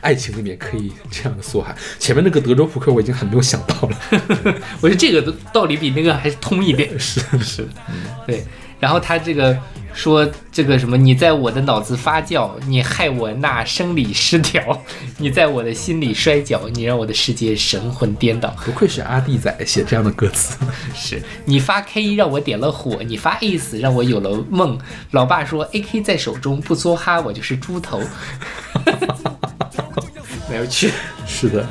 [0.00, 1.74] 爱情里面可以这样的梭哈。
[1.98, 3.98] 前面那个德州扑克我已经很没有想到了。
[4.80, 6.88] 我觉得这个的道理比那个还是通一点。
[6.98, 7.68] 是是，
[8.26, 8.42] 对，
[8.84, 9.58] 然后他这个
[9.94, 14.78] 说这个什么，你在我的脑子发酵，你害我那生理失调，
[15.16, 18.54] 你在我的心里摔跤，你让我的世界神魂颠倒。
[18.62, 20.58] 不愧是阿弟仔写这样的歌词。
[20.94, 24.78] 是你发 K 让我点了火，你发 Ace 让我有了梦。
[25.12, 28.02] 老爸说 AK 在手中不梭哈，我就是猪头。
[30.50, 30.90] 没有去。
[31.26, 31.66] 是的，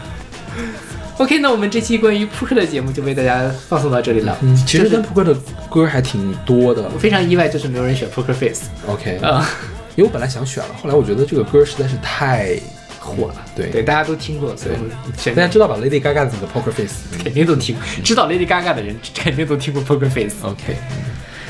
[1.19, 4.37] OK，那我们这期关于扑克的节目就为大家放送到这里了。
[4.41, 5.33] 嗯，其实跟扑克的
[5.69, 6.99] 歌还挺多的我。
[6.99, 9.47] 非常意外，就是没有人选 Poker Face OK，啊、
[9.95, 12.57] 因为我本来想选了，后来我觉得这个歌实在是太
[12.99, 13.45] 火了。
[13.55, 16.95] 对对，大家都听过，所以我们选大家知道吧？Lady Gaga 的那个 Poker Face。
[17.23, 20.35] 肯定都听过，知道 Lady Gaga 的人肯定都听过 Poker Face。
[20.41, 20.75] OK，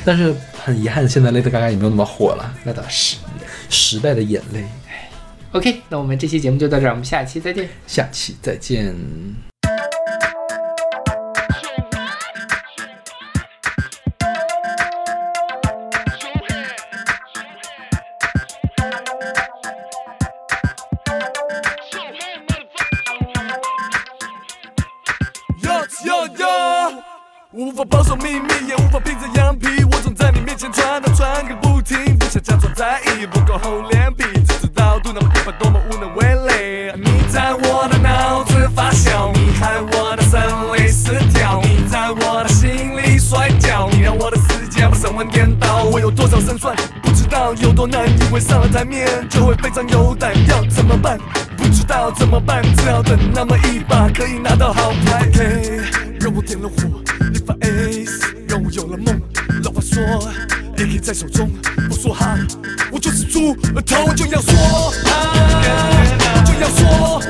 [0.04, 2.54] 但是很遗憾，现在 Lady Gaga 也没有那么火了。
[2.64, 3.18] 那倒是。
[3.70, 4.64] 时代的眼泪
[5.54, 7.68] ，OK，那我们这期节目就到这儿，我们下期再见。
[7.88, 9.53] 下期再见。
[28.16, 36.94] 秘密，也无法披着羊皮，我总在你面前传啊传个不停，不想假装在意，不够厚脸皮，只知道嘟囔一把多么无能为力。
[36.96, 40.42] 你在我的脑子发酵，你害我的生
[40.76, 45.84] 理失调，你在我的心里摔跤，你让我的世界把神魂颠倒。
[45.86, 51.18] 我有多少胜算，不知道有多难，因为上了台面就会非常有胆，要怎么办？
[51.58, 55.28] 不知道怎么办，只好等那么一把，可以拿到好牌。
[55.28, 55.82] OK，
[56.20, 57.03] 让我点了火，
[61.04, 61.52] 在手中，
[61.90, 62.38] 不说哈，
[62.90, 64.94] 我就是猪头，就要说我，
[66.46, 67.22] 就要说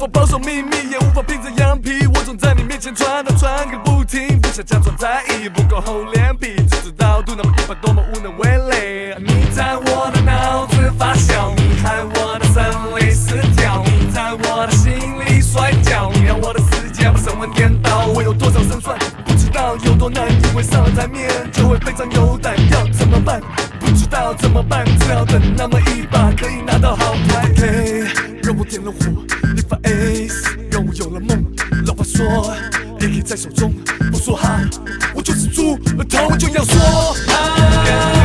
[0.00, 9.14] 法保守秘密，也无法披着羊皮，我总在你面前传啊传个不停，不想假装在意，不够厚脸皮，只知道嘟囔一把多么无能为力。
[9.22, 12.64] 你在我的脑子发酵，你害我的生
[12.96, 14.94] 理失调，你在我的心
[15.26, 18.06] 里摔跤，你让我的世界把神魂颠倒。
[18.06, 23.38] 我有多少胜算，不知道有多难，因为上了台面就会非常有胆，要怎么办？
[23.78, 27.48] 不知道道怎么办，只好等那么一把可以拿到好牌。
[27.50, 28.04] OK，
[28.42, 29.06] 让我点了火，
[29.39, 29.39] 你
[29.70, 31.44] 发 Ace，让我有了梦。
[31.86, 32.52] 老爸说
[32.98, 33.72] ，AK 在手中，
[34.10, 34.60] 不说哈，
[35.14, 35.78] 我就是猪，
[36.08, 36.76] 头就要说
[37.28, 38.19] 哈。